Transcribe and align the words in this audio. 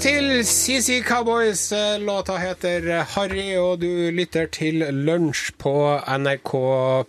takk 0.00 0.14
til 0.16 0.44
CC 0.48 1.02
Cowboys. 1.04 1.72
Låta 2.00 2.38
heter 2.40 3.02
Harry, 3.04 3.56
og 3.58 3.82
du 3.82 4.08
lytter 4.10 4.46
til 4.48 4.80
Lunsj 4.80 5.50
på 5.60 5.72
NRK 6.08 6.52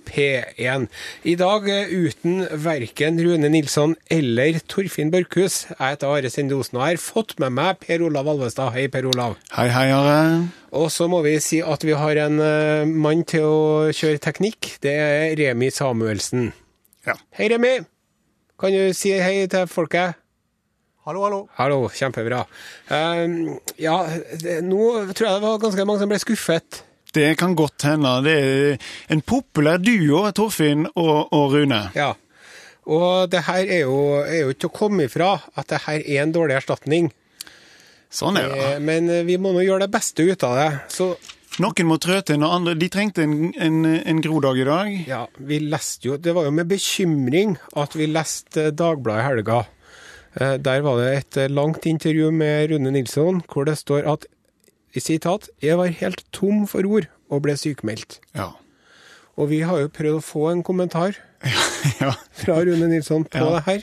P1. 0.10 0.88
I 1.24 1.36
dag 1.40 1.70
uten 1.88 2.48
verken 2.52 3.20
Rune 3.24 3.50
Nilsson 3.50 3.96
eller 4.12 4.60
Torfinn 4.68 5.12
Børkhus. 5.12 5.70
Jeg 5.70 5.94
heter 5.94 6.08
Are 6.08 6.30
Sendosen 6.30 6.78
og 6.82 6.86
har 6.90 7.00
fått 7.00 7.38
med 7.40 7.56
meg 7.56 7.80
Per 7.80 8.04
Olav 8.04 8.28
Alvestad. 8.28 8.74
Hei, 8.76 8.90
Per 8.92 9.08
Olav. 9.08 9.38
Hei, 9.56 9.70
hei, 9.72 9.88
Are. 9.96 10.50
Og 10.72 10.92
så 10.92 11.08
må 11.08 11.22
vi 11.24 11.38
si 11.40 11.62
at 11.64 11.86
vi 11.88 11.96
har 11.96 12.20
en 12.26 12.40
uh, 12.44 12.84
mann 12.88 13.24
til 13.24 13.48
å 13.48 13.92
kjøre 13.96 14.20
teknikk. 14.20 14.76
Det 14.84 14.98
er 15.00 15.38
Remi 15.40 15.72
Samuelsen. 15.72 16.52
Ja. 17.08 17.16
Hei, 17.40 17.54
Remi. 17.56 17.78
Kan 18.60 18.76
du 18.76 18.92
si 18.94 19.16
hei 19.16 19.48
til 19.48 19.70
folket? 19.72 20.21
Hallo, 21.06 21.24
hallo. 21.26 21.40
Hallo, 21.58 21.78
kjempebra. 21.90 22.44
Uh, 22.92 23.56
ja, 23.82 23.96
det, 24.44 24.60
nå 24.68 24.82
tror 25.18 25.28
jeg 25.28 25.40
det 25.40 25.46
var 25.48 25.62
ganske 25.64 25.86
mange 25.90 26.04
som 26.04 26.12
ble 26.12 26.20
skuffet. 26.22 26.82
Det 27.12 27.32
kan 27.42 27.56
godt 27.58 27.84
hende. 27.90 28.12
Det 28.24 28.36
er 28.42 28.92
en 29.12 29.24
populær 29.26 29.82
duo, 29.82 30.22
Torfinn 30.38 30.86
og, 30.94 31.32
og 31.34 31.56
Rune. 31.56 31.82
Ja. 31.98 32.12
Og 32.92 33.28
det 33.34 33.42
her 33.50 33.66
er 33.66 33.82
jo, 33.84 33.98
er 34.22 34.44
jo 34.46 34.54
ikke 34.54 34.70
å 34.70 34.76
komme 34.78 35.10
ifra 35.10 35.34
at 35.58 35.68
det 35.74 35.82
her 35.88 36.00
er 36.06 36.22
en 36.24 36.32
dårlig 36.38 36.60
erstatning. 36.62 37.10
Sånn 38.12 38.38
er 38.40 38.48
det. 38.52 38.62
Eh, 38.76 38.80
Men 38.84 39.10
vi 39.28 39.38
må 39.42 39.52
nå 39.56 39.66
gjøre 39.66 39.86
det 39.88 39.92
beste 39.94 40.24
ut 40.28 40.46
av 40.48 40.56
det. 40.60 40.70
Så 40.94 41.14
Noen 41.60 41.88
må 41.90 41.98
trø 42.00 42.16
til, 42.24 42.38
når 42.40 42.54
andre 42.56 42.74
De 42.80 42.88
trengte 42.88 43.26
en, 43.26 43.50
en, 43.60 43.82
en 44.08 44.22
grodag 44.24 44.62
i 44.62 44.66
dag. 44.70 44.94
ja, 45.10 45.26
vi 45.36 45.58
leste 45.60 46.08
jo 46.08 46.16
Det 46.16 46.32
var 46.38 46.46
jo 46.48 46.54
med 46.56 46.70
bekymring 46.72 47.58
at 47.76 47.98
vi 48.00 48.08
leste 48.08 48.70
Dagbladet 48.72 49.20
i 49.20 49.28
helga. 49.28 49.58
Eh, 50.40 50.58
Der 50.58 50.82
var 50.82 50.98
det 51.02 51.10
et 51.18 51.38
eh, 51.38 51.50
langt 51.50 51.86
intervju 51.86 52.32
med 52.32 52.70
Rune 52.72 52.92
Nilsson, 52.92 53.42
hvor 53.52 53.66
det 53.66 53.78
står 53.78 54.08
at 54.08 54.26
i 54.96 55.00
sitat, 55.00 55.50
'Jeg 55.62 55.78
var 55.78 55.88
helt 55.88 56.24
tom 56.34 56.68
for 56.68 56.84
ord 56.86 57.08
og 57.30 57.42
ble 57.44 57.54
sykmeldt'. 57.54 58.20
Ja. 58.36 58.52
Og 59.38 59.50
vi 59.50 59.62
har 59.62 59.80
jo 59.80 59.88
prøvd 59.88 60.18
å 60.20 60.24
få 60.24 60.52
en 60.52 60.64
kommentar 60.64 61.16
ja. 62.02 62.12
fra 62.34 62.60
Rune 62.64 62.88
Nilsson 62.88 63.24
på 63.26 63.38
Ja. 63.40 63.56
det 63.56 63.64
her, 63.66 63.80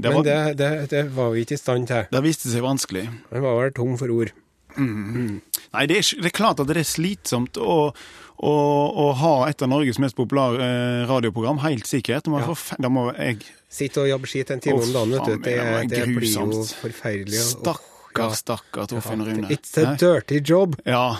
Det 0.00 0.10
men 0.10 0.12
var- 0.12 0.22
det, 0.24 0.56
det, 0.56 0.90
det 0.90 1.10
var 1.14 1.30
vi 1.32 1.40
ikke 1.44 1.52
i 1.54 1.56
stand 1.56 1.86
til. 1.88 2.06
Det 2.12 2.22
viste 2.22 2.48
seg 2.50 2.62
vanskelig. 2.62 3.08
Han 3.32 3.42
var 3.42 3.62
vel 3.62 3.72
tom 3.72 3.96
for 3.96 4.08
ord. 4.10 4.32
Nei, 4.76 5.86
det 5.86 5.96
er, 5.96 6.20
det 6.20 6.26
er 6.26 6.36
klart 6.36 6.60
at 6.60 6.66
det 6.68 6.76
er 6.76 6.84
slitsomt 6.88 7.56
å, 7.56 7.94
å, 8.38 8.54
å 8.96 9.06
ha 9.16 9.34
et 9.48 9.62
av 9.62 9.68
Norges 9.68 9.98
mest 9.98 10.16
populære 10.16 10.60
eh, 10.60 11.04
radioprogram, 11.08 11.58
helt 11.64 11.86
sikkert. 11.86 12.24
Det 12.24 12.32
Ja. 12.46 12.54
Da 12.78 12.88
må 12.88 13.12
jeg 13.16 13.38
Sitte 13.68 14.00
og 14.00 14.08
jobbe 14.08 14.26
skitt 14.30 14.50
en 14.54 14.60
time 14.60 14.80
om 14.80 14.92
dagen, 14.92 15.10
vet 15.10 15.24
du. 15.26 15.36
Det, 15.42 15.54
det 15.88 15.88
det 15.90 16.04
blir 16.16 16.32
jo 16.32 16.62
forferdelig. 16.80 17.40
og- 17.40 17.64
Stakkar, 17.66 18.30
stakkar 18.38 18.86
Torfinn 18.88 19.20
og 19.20 19.26
Rune. 19.28 19.48
It's 19.50 19.76
a 19.76 19.96
dirty 19.96 20.40
job, 20.40 20.76
Ja, 20.86 21.16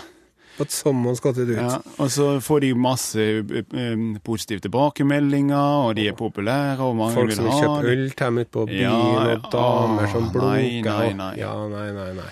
but 0.56 0.68
sommeren 0.72 1.16
skal 1.16 1.34
til 1.34 1.46
do 1.46 1.52
it. 1.52 1.58
ja. 1.58 1.80
Og 1.98 2.08
så 2.08 2.40
får 2.40 2.60
de 2.60 2.72
masse 2.74 3.16
eh, 3.18 3.42
eh, 3.74 3.96
positive 4.24 4.60
tilbakemeldinger, 4.60 5.56
og 5.90 5.96
de 5.96 6.08
er 6.08 6.12
populære, 6.16 6.78
og 6.80 6.96
mange 6.96 7.14
Folk 7.14 7.28
vil 7.28 7.36
som 7.36 7.46
ha 7.50 7.60
kjøper 7.60 7.90
øl 7.92 8.10
til 8.10 8.24
dem 8.26 8.38
ut 8.38 8.50
på 8.50 8.66
byen, 8.66 8.80
Ja, 8.80 9.36
og 9.36 9.50
damer 9.52 10.06
som 10.12 10.30
blunker. 10.30 10.48
nei, 10.56 10.80
nei, 10.80 11.12
nei. 11.12 11.34
Ja, 11.38 11.52
nei, 11.68 11.90
nei, 11.92 12.12
nei. 12.22 12.30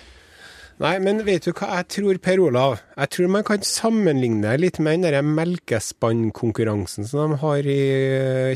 Nei, 0.83 0.97
men 0.98 1.20
vet 1.22 1.44
du 1.47 1.53
hva 1.55 1.77
jeg 1.78 1.86
tror, 1.94 2.19
Per 2.19 2.41
Olav? 2.42 2.80
Jeg 2.97 3.11
tror 3.14 3.28
man 3.30 3.44
kan 3.47 3.62
sammenligne 3.62 4.56
litt 4.58 4.81
med 4.83 5.05
den 5.05 5.14
der 5.14 5.22
melkespannkonkurransen 5.22 7.06
som 7.06 7.34
de 7.34 7.39
har 7.44 7.58
i 7.62 7.78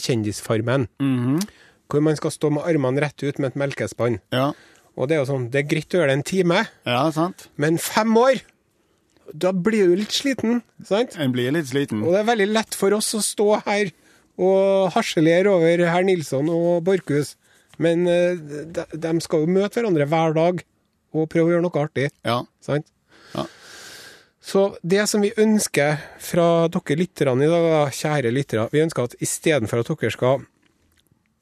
Kjendisfarmen. 0.03 0.89
Kjendisfarmen. 0.89 0.89
-hmm. 0.99 1.49
Hvor 1.89 2.01
man 2.03 2.17
skal 2.17 2.31
stå 2.31 2.51
med 2.51 2.63
armene 2.67 3.01
rett 3.01 3.23
ut 3.23 3.39
med 3.39 3.49
et 3.49 3.57
melkespann. 3.57 4.19
Ja, 4.33 4.53
Og 4.97 5.09
det 5.09 5.15
er 5.15 5.21
jo 5.21 5.27
sånn, 5.31 5.51
det 5.51 5.59
er 5.61 5.69
greit 5.71 5.95
å 5.95 5.99
gjøre 5.99 6.11
det 6.11 6.17
en 6.19 6.23
time, 6.23 6.67
ja, 6.85 7.11
sant? 7.15 7.49
men 7.57 7.79
fem 7.79 8.17
år, 8.17 8.41
da 9.33 9.53
blir 9.53 9.87
du 9.87 9.95
litt 9.97 10.11
sliten, 10.11 10.63
sant? 10.85 11.15
En 11.17 11.31
blir 11.33 11.53
litt 11.53 11.69
sliten. 11.69 12.03
Og 12.03 12.13
det 12.13 12.21
er 12.21 12.25
veldig 12.25 12.49
lett 12.53 12.75
for 12.75 12.91
oss 12.93 13.15
å 13.15 13.23
stå 13.23 13.63
her 13.65 13.93
og 14.37 14.91
harselere 14.91 15.47
over 15.47 15.87
herr 15.87 16.03
Nilsson 16.03 16.49
og 16.51 16.83
Borchhus, 16.85 17.37
men 17.79 18.09
eh, 18.09 18.35
de, 18.35 18.85
de 18.93 19.21
skal 19.21 19.39
jo 19.47 19.47
møte 19.47 19.79
hverandre 19.79 20.07
hver 20.11 20.35
dag 20.35 20.65
og 21.15 21.29
prøve 21.33 21.49
å 21.49 21.53
gjøre 21.57 21.63
noe 21.67 21.83
artig, 21.85 22.11
Ja. 22.25 22.43
sant? 22.61 22.87
Ja. 23.35 23.47
Så 24.41 24.77
det 24.83 25.07
som 25.09 25.21
vi 25.21 25.33
ønsker 25.37 25.99
fra 26.19 26.69
dere 26.69 26.97
lytterne 26.97 27.45
i 27.45 27.49
dag, 27.53 27.91
kjære 27.93 28.33
lyttere, 28.33 28.69
vi 28.73 28.81
ønsker 28.81 29.05
at 29.05 29.15
istedenfor 29.21 29.81
at 29.83 29.91
dere 29.93 30.11
skal 30.15 30.47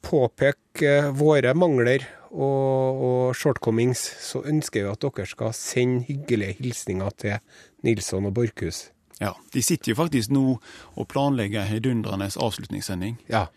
påpeke 0.03 1.11
våre 1.17 1.53
mangler 1.57 2.05
og, 2.31 3.01
og 3.07 3.35
shortcomings, 3.37 4.01
så 4.23 4.43
ønsker 4.47 4.83
vi 4.85 4.91
at 4.91 5.03
dere 5.03 5.25
skal 5.29 5.53
sende 5.57 6.05
hyggelige 6.07 6.57
hilsninger 6.61 7.15
til 7.17 7.37
Nilsson 7.87 8.27
og 8.29 8.33
Borchhus. 8.37 8.89
ja. 9.21 9.33
De 9.53 9.61
sitter 9.63 9.91
jo 9.93 9.95
faktisk 9.97 10.29
nå 10.31 10.59
og 10.95 11.07
planlegger 11.09 11.61
en 11.63 11.71
heidundrende 11.71 12.27
avslutningssending 12.37 13.17
Ja. 13.29 13.47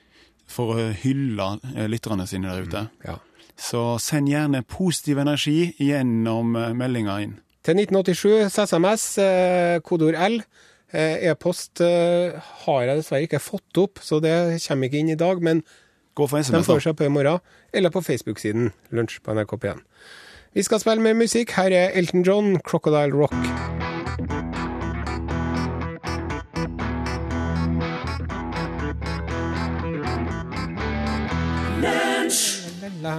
for 0.47 0.75
å 0.75 0.93
hylle 1.03 1.59
eh, 1.77 1.87
lytterne 1.89 2.27
sine 2.27 2.49
der 2.49 2.63
ute. 2.67 2.89
ja. 3.05 3.19
Så 3.61 3.99
send 4.01 4.31
gjerne 4.31 4.65
positiv 4.65 5.21
energi 5.21 5.75
gjennom 5.79 6.57
eh, 6.57 6.73
meldinga 6.77 7.21
inn. 7.27 7.39
Til 7.61 7.77
1987 7.77 8.49
SMS, 8.49 9.07
kodeord 9.85 10.17
L. 10.17 10.39
Eh, 10.93 11.31
E-post 11.31 11.81
eh, 11.81 12.35
har 12.65 12.83
jeg 12.83 12.99
dessverre 12.99 13.27
ikke 13.29 13.43
fått 13.43 13.79
opp, 13.79 14.01
så 14.03 14.19
det 14.23 14.59
kommer 14.65 14.89
ikke 14.89 14.99
inn 14.99 15.13
i 15.15 15.19
dag. 15.19 15.43
Men 15.43 15.63
Gå 16.19 16.27
for 16.27 16.43
de 16.43 16.63
får 16.67 16.83
seg 16.83 16.97
på 16.99 17.07
i 17.07 17.13
morgen, 17.13 17.39
eller 17.73 17.95
på 17.95 18.03
Facebook-siden 18.03 18.73
Lunsj 18.91 19.21
på 19.23 19.37
NRK 19.37 19.55
P1. 19.63 19.85
Vi 20.59 20.67
skal 20.67 20.83
spille 20.83 21.05
mer 21.05 21.15
musikk. 21.15 21.55
Her 21.55 21.71
er 21.71 21.95
Elton 21.95 22.27
John, 22.27 22.57
'Crocodile 22.59 23.15
Rock'. 23.15 23.80
La, 33.01 33.15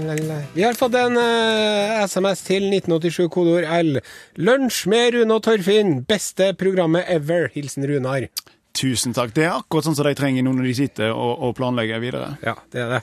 la, 0.00 0.14
la. 0.14 0.36
Vi 0.54 0.62
har 0.64 0.76
fått 0.78 0.94
en 0.96 1.18
uh, 1.18 2.04
SMS 2.08 2.40
til 2.46 2.70
1987, 2.70 3.26
kodeord 3.32 3.66
L. 3.68 3.98
Lunsj 4.40 4.86
med 4.88 5.10
Rune 5.12 5.36
og 5.36 5.42
Torfinn. 5.44 5.98
Beste 6.08 6.54
programmet 6.56 7.04
ever. 7.12 7.50
Hilsen 7.52 7.84
Runar. 7.88 8.28
Tusen 8.76 9.12
takk. 9.16 9.34
Det 9.36 9.44
er 9.44 9.58
akkurat 9.58 9.88
sånn 9.88 9.98
som 9.98 10.08
de 10.08 10.14
trenger 10.16 10.46
nå 10.46 10.54
når 10.56 10.70
de 10.70 10.72
sitter 10.78 11.12
og, 11.12 11.34
og 11.44 11.52
planlegger 11.58 12.00
videre. 12.00 12.30
Ja, 12.46 12.56
det 12.72 12.80
er 12.84 12.94
det. 12.94 13.02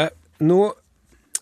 Eh, 0.00 0.08
nå 0.48 0.62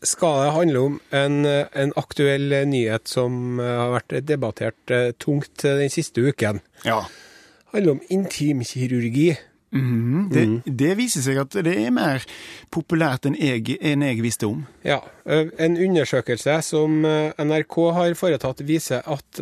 skal 0.03 0.41
det 0.41 0.51
handle 0.57 0.85
om 0.89 0.99
en, 1.15 1.39
en 1.47 1.95
aktuell 2.03 2.51
nyhet 2.73 3.07
som 3.11 3.61
eh, 3.63 3.77
har 3.79 3.95
vært 3.95 4.17
debattert 4.27 4.95
eh, 4.95 5.13
tungt 5.23 5.63
den 5.63 5.93
siste 5.93 6.25
uken. 6.27 6.59
Ja. 6.89 7.05
Det 7.07 7.79
handler 7.79 8.01
om 8.01 8.05
intimkirurgi. 8.11 9.31
Mhm. 9.73 10.29
Det, 10.33 10.77
det 10.79 10.97
viser 10.99 11.25
seg 11.25 11.39
at 11.41 11.55
det 11.65 11.73
er 11.81 11.91
mer 11.91 12.25
populært 12.71 13.25
enn 13.27 13.39
jeg, 13.41 13.79
enn 13.81 14.05
jeg 14.05 14.21
visste 14.23 14.47
om. 14.47 14.67
Ja, 14.85 15.01
eh, 15.25 15.49
En 15.59 15.79
undersøkelse 15.81 16.59
som 16.63 17.05
eh, 17.09 17.33
NRK 17.41 17.79
har 17.97 18.15
foretatt, 18.15 18.61
viser 18.69 19.01
at 19.09 19.41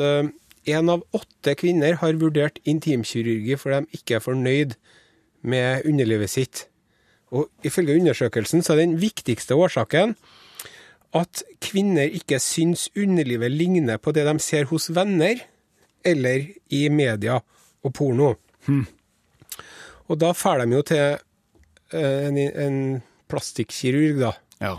én 0.70 0.90
av 0.92 1.02
åtte 1.16 1.54
kvinner 1.58 1.96
har 2.02 2.18
vurdert 2.20 2.60
intimkirurgi 2.64 3.56
fordi 3.58 3.80
de 3.80 3.98
ikke 3.98 4.18
er 4.18 4.24
fornøyd 4.24 4.74
med 5.42 5.86
underlivet 5.88 6.30
sitt. 6.30 6.66
Og 7.32 7.48
ifølge 7.64 7.96
undersøkelsen 7.98 8.62
så 8.62 8.74
er 8.74 8.84
den 8.84 9.00
viktigste 9.00 9.54
årsaken 9.54 10.14
at 11.16 11.42
kvinner 11.62 12.06
ikke 12.06 12.38
syns 12.42 12.88
underlivet 12.98 13.50
ligner 13.50 13.98
på 13.98 14.12
det 14.14 14.26
de 14.28 14.38
ser 14.42 14.68
hos 14.70 14.90
venner 14.94 15.42
eller 16.06 16.46
i 16.70 16.88
media 16.88 17.40
og 17.82 17.94
porno. 17.94 18.34
Og 20.10 20.18
da 20.18 20.32
drar 20.34 20.64
de 20.64 20.74
jo 20.74 20.82
til 20.90 21.18
eh, 21.94 22.26
en, 22.26 22.38
en 22.38 22.78
plastikkirurg, 23.30 24.18
da. 24.24 24.32
Ja. 24.60 24.74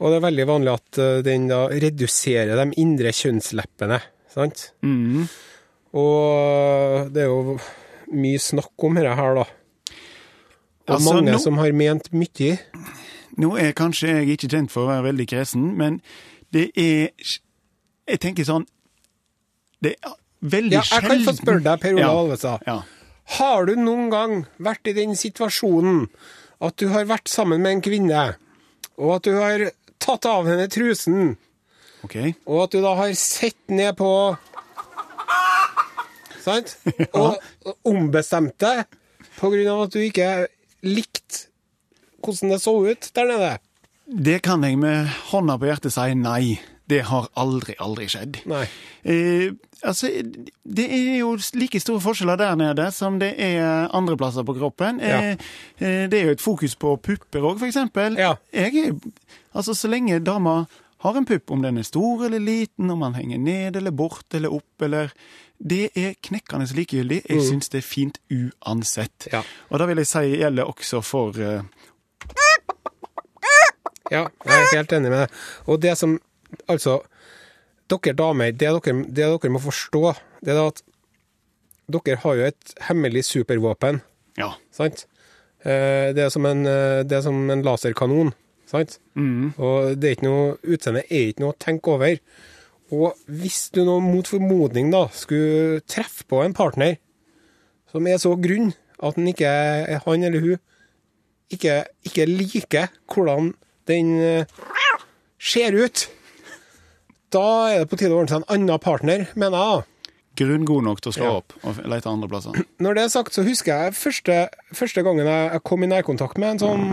Og 0.00 0.12
det 0.12 0.20
er 0.20 0.24
veldig 0.28 0.46
vanlig 0.48 0.72
at 0.78 0.98
eh, 1.02 1.20
den 1.26 1.48
da 1.50 1.64
reduserer 1.72 2.54
de 2.60 2.68
indre 2.80 3.10
kjønnsleppene, 3.12 3.98
sant? 4.32 4.68
Mhm. 4.86 5.26
Og 6.00 7.08
det 7.10 7.24
er 7.24 7.32
jo 7.32 7.56
mye 8.14 8.38
snakk 8.42 8.84
om 8.86 8.94
dette 8.98 9.14
her, 9.18 9.40
da. 9.40 9.46
Og 10.86 10.94
Altså, 10.96 11.14
mange 11.16 11.32
nå- 11.34 11.40
som 11.42 11.58
har 11.58 11.72
ment 11.74 12.06
mye. 12.14 12.52
Nå 13.42 13.52
er 13.58 13.72
kanskje 13.78 14.08
jeg 14.20 14.36
ikke 14.38 14.50
kjent 14.54 14.70
for 14.70 14.84
å 14.86 14.90
være 14.92 15.08
veldig 15.10 15.26
kresen, 15.30 15.68
men 15.78 16.00
det 16.54 16.70
er 16.78 17.10
Jeg 18.10 18.18
tenker 18.24 18.42
sånn 18.42 18.64
Det 19.82 19.92
er 20.02 20.16
veldig 20.42 20.72
Ja, 20.74 20.82
jeg 20.82 21.04
kan 21.04 21.20
få 21.28 21.34
spørre 21.38 21.62
deg, 21.62 21.80
Per 21.80 21.94
Ola 21.94 22.00
Ja. 22.02 22.08
Alvestad. 22.18 22.64
Ja. 22.66 22.78
Har 23.38 23.66
du 23.68 23.76
noen 23.78 24.10
gang 24.12 24.44
vært 24.58 24.90
i 24.90 24.96
den 24.96 25.14
situasjonen 25.18 26.06
at 26.60 26.76
du 26.80 26.88
har 26.92 27.06
vært 27.08 27.30
sammen 27.30 27.62
med 27.62 27.76
en 27.76 27.84
kvinne, 27.84 28.24
og 29.00 29.14
at 29.16 29.28
du 29.28 29.36
har 29.38 29.70
tatt 30.02 30.26
av 30.28 30.48
henne 30.50 30.66
trusen, 30.72 31.36
okay. 32.04 32.34
og 32.44 32.66
at 32.66 32.74
du 32.74 32.82
da 32.84 32.96
har 32.98 33.14
sett 33.16 33.60
ned 33.72 33.94
på 34.00 34.10
Sant? 36.40 36.78
Og 37.20 37.36
og 37.68 37.74
ombestemt 37.84 38.56
deg 38.62 38.86
på 39.36 39.50
grunn 39.52 39.68
av 39.68 39.82
at 39.86 39.92
du 39.92 40.00
ikke 40.00 40.28
likte 40.86 41.50
hvordan 42.24 42.54
det 42.54 42.60
så 42.62 42.72
ut 42.84 43.08
der 43.16 43.28
nede. 43.28 43.50
Det 44.10 44.40
kan 44.44 44.64
jeg 44.64 44.78
med 44.80 45.08
hånda 45.30 45.56
på 45.60 45.68
hjertet 45.68 45.94
si 45.94 46.14
nei. 46.18 46.58
Det 46.90 47.00
har 47.06 47.28
aldri, 47.38 47.76
aldri 47.78 48.08
skjedd. 48.10 48.40
Nei. 48.50 48.64
Eh, 49.06 49.52
altså, 49.86 50.10
det 50.64 50.86
er 50.90 51.20
jo 51.20 51.36
like 51.54 51.80
store 51.80 52.02
forskjeller 52.02 52.40
der 52.40 52.58
nede 52.58 52.90
som 52.94 53.20
det 53.22 53.32
er 53.38 53.88
andre 53.96 54.18
plasser 54.20 54.46
på 54.46 54.56
kroppen. 54.58 55.00
Ja. 55.00 55.22
Eh, 55.22 55.48
eh, 55.78 56.04
det 56.10 56.20
er 56.20 56.30
jo 56.30 56.36
et 56.36 56.44
fokus 56.44 56.76
på 56.76 56.96
pupper 56.98 57.46
òg, 57.46 57.62
eksempel. 57.66 58.18
Ja. 58.18 58.34
Jeg 58.52 58.96
altså, 59.54 59.74
så 59.74 59.90
lenge 59.90 60.18
dama 60.24 60.64
har 61.00 61.16
en 61.16 61.24
pupp, 61.24 61.50
om 61.50 61.62
den 61.62 61.78
er 61.80 61.86
stor 61.88 62.26
eller 62.26 62.42
liten, 62.44 62.90
om 62.90 63.00
den 63.00 63.14
henger 63.16 63.38
ned 63.38 63.76
eller 63.76 63.90
bort 63.90 64.34
eller 64.34 64.52
opp 64.52 64.82
eller 64.82 65.14
Det 65.60 65.90
er 65.94 66.14
knekkende 66.24 66.64
likegyldig. 66.72 67.18
Jeg 67.28 67.42
syns 67.44 67.68
det 67.68 67.82
er 67.82 67.84
fint 67.84 68.16
uansett. 68.32 69.26
Ja. 69.32 69.42
Og 69.68 69.78
da 69.78 69.86
vil 69.90 70.00
jeg 70.00 70.08
si 70.08 70.22
gjelder 70.40 70.64
også 70.64 71.02
for 71.04 71.36
eh, 71.36 71.60
Ja, 74.10 74.24
jeg 74.24 74.56
er 74.56 74.76
helt 74.76 74.92
enig 74.96 75.10
med 75.12 75.20
deg. 75.20 75.34
Og 75.68 75.82
det 75.82 75.92
som 76.00 76.16
Altså, 76.68 77.00
dere 77.90 78.14
damer, 78.16 78.52
det 78.52 78.58
dere, 78.70 78.94
det 79.06 79.26
dere 79.26 79.50
må 79.52 79.60
forstå, 79.62 80.14
det 80.44 80.54
er 80.54 80.60
at 80.68 80.82
dere 81.90 82.16
har 82.22 82.36
jo 82.38 82.44
et 82.52 82.74
hemmelig 82.88 83.24
supervåpen, 83.26 84.00
Ja. 84.38 84.52
sant? 84.70 85.06
Eh, 85.64 86.12
Det 86.14 86.18
er 86.24 86.30
som 86.30 86.46
en, 86.46 86.64
eh, 86.66 87.02
det 87.02 87.12
er 87.18 87.22
som 87.22 87.50
en 87.50 87.62
laserkanon, 87.62 88.32
sant? 88.66 88.98
Mm. 89.16 89.54
Og 89.58 89.98
det 90.00 90.04
er 90.10 90.14
ikke 90.16 90.28
noe, 90.28 90.56
utseendet 90.64 91.04
er 91.10 91.28
ikke 91.32 91.40
noe 91.40 91.52
å 91.52 91.58
tenke 91.58 91.88
over. 91.88 92.18
Og 92.92 93.14
hvis 93.28 93.70
du 93.72 93.84
nå 93.84 94.00
mot 94.02 94.26
formodning 94.26 94.90
da 94.90 95.08
skulle 95.12 95.80
treffe 95.86 96.24
på 96.26 96.44
en 96.44 96.52
partner 96.54 96.96
som 97.92 98.06
er 98.06 98.16
så 98.18 98.32
grunn 98.40 98.72
at 99.02 99.14
han 99.14 99.26
ikke, 99.30 100.00
han 100.04 100.24
eller 100.24 100.40
hun 100.40 100.58
ikke, 101.50 101.84
ikke 102.06 102.26
liker 102.26 102.88
hvordan 103.10 103.52
den 103.86 104.18
eh, 104.20 104.44
ser 105.38 105.72
ut, 105.74 106.08
da 107.30 107.46
er 107.70 107.78
det 107.84 107.88
på 107.90 107.96
tide 108.00 108.12
å 108.14 108.20
ordne 108.20 108.28
seg 108.34 108.42
en 108.42 108.54
annen 108.56 108.78
partner, 108.82 109.26
mener 109.38 109.58
jeg. 109.58 109.84
Grunn 110.40 110.64
god 110.64 110.84
nok 110.86 111.00
til 111.02 111.10
å 111.10 111.14
slå 111.16 111.24
Ja. 111.26 111.36
opp 111.40 111.52
og 111.66 111.80
lete 111.90 112.08
andre 112.10 112.28
plasser. 112.30 112.52
Når 112.84 112.94
det 112.94 113.02
er 113.04 113.08
sagt, 113.12 113.34
så 113.34 113.42
husker 113.46 113.72
jeg 113.86 113.94
første, 113.98 114.36
første 114.72 115.02
gangen 115.04 115.26
jeg 115.26 115.62
kom 115.66 115.82
i 115.84 115.90
nærkontakt 115.90 116.38
med 116.38 116.54
en 116.54 116.62
sånn 116.62 116.84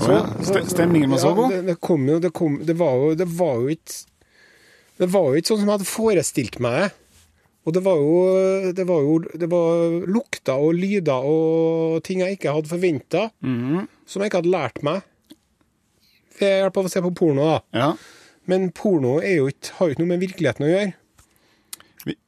Å 0.00 0.08
ja. 0.12 0.20
St- 0.40 0.64
Stemningen 0.70 1.10
var 1.12 1.20
så 1.22 1.30
Ja, 1.30 1.36
god? 1.36 1.50
Det, 1.54 1.60
det 1.66 1.76
kom 1.84 2.06
jo, 2.08 2.18
det, 2.22 2.30
kom, 2.36 2.58
det 2.66 2.76
var 2.78 2.94
jo 2.96 3.14
Det 3.20 3.26
var 3.36 3.54
jo 3.60 3.68
ikke 3.74 3.98
Det 5.00 5.08
var 5.12 5.26
jo 5.30 5.40
ikke 5.40 5.50
sånn 5.52 5.60
som 5.62 5.68
jeg 5.70 5.76
hadde 5.78 5.88
forestilt 5.90 6.58
meg 6.60 6.76
det. 6.78 6.88
Og 7.68 7.74
det 7.76 7.82
var 7.84 7.96
jo 8.00 8.72
Det 8.76 8.86
var 8.88 9.00
jo 9.06 9.18
det 9.44 9.48
var 9.52 9.96
lukter 10.08 10.60
og 10.68 10.74
lyder 10.76 11.26
og 11.30 12.00
ting 12.06 12.20
jeg 12.24 12.38
ikke 12.38 12.52
hadde 12.56 12.68
forventa, 12.72 13.26
Mhm. 13.44 13.86
som 14.06 14.22
jeg 14.22 14.30
ikke 14.30 14.40
hadde 14.42 14.54
lært 14.56 14.82
meg 14.82 15.02
ved 16.40 16.48
hjelp 16.62 16.76
av 16.80 16.86
å 16.86 16.90
se 16.90 17.00
på 17.04 17.10
porno. 17.14 17.44
da. 17.44 17.60
Ja. 17.76 17.90
Men 18.50 18.70
porno 18.76 19.18
er 19.22 19.36
jo 19.40 19.46
ikke, 19.52 19.76
har 19.78 19.86
jo 19.90 19.94
ikke 19.94 20.02
noe 20.04 20.12
med 20.14 20.24
virkeligheten 20.24 20.66
å 20.66 20.72
gjøre. 20.72 20.92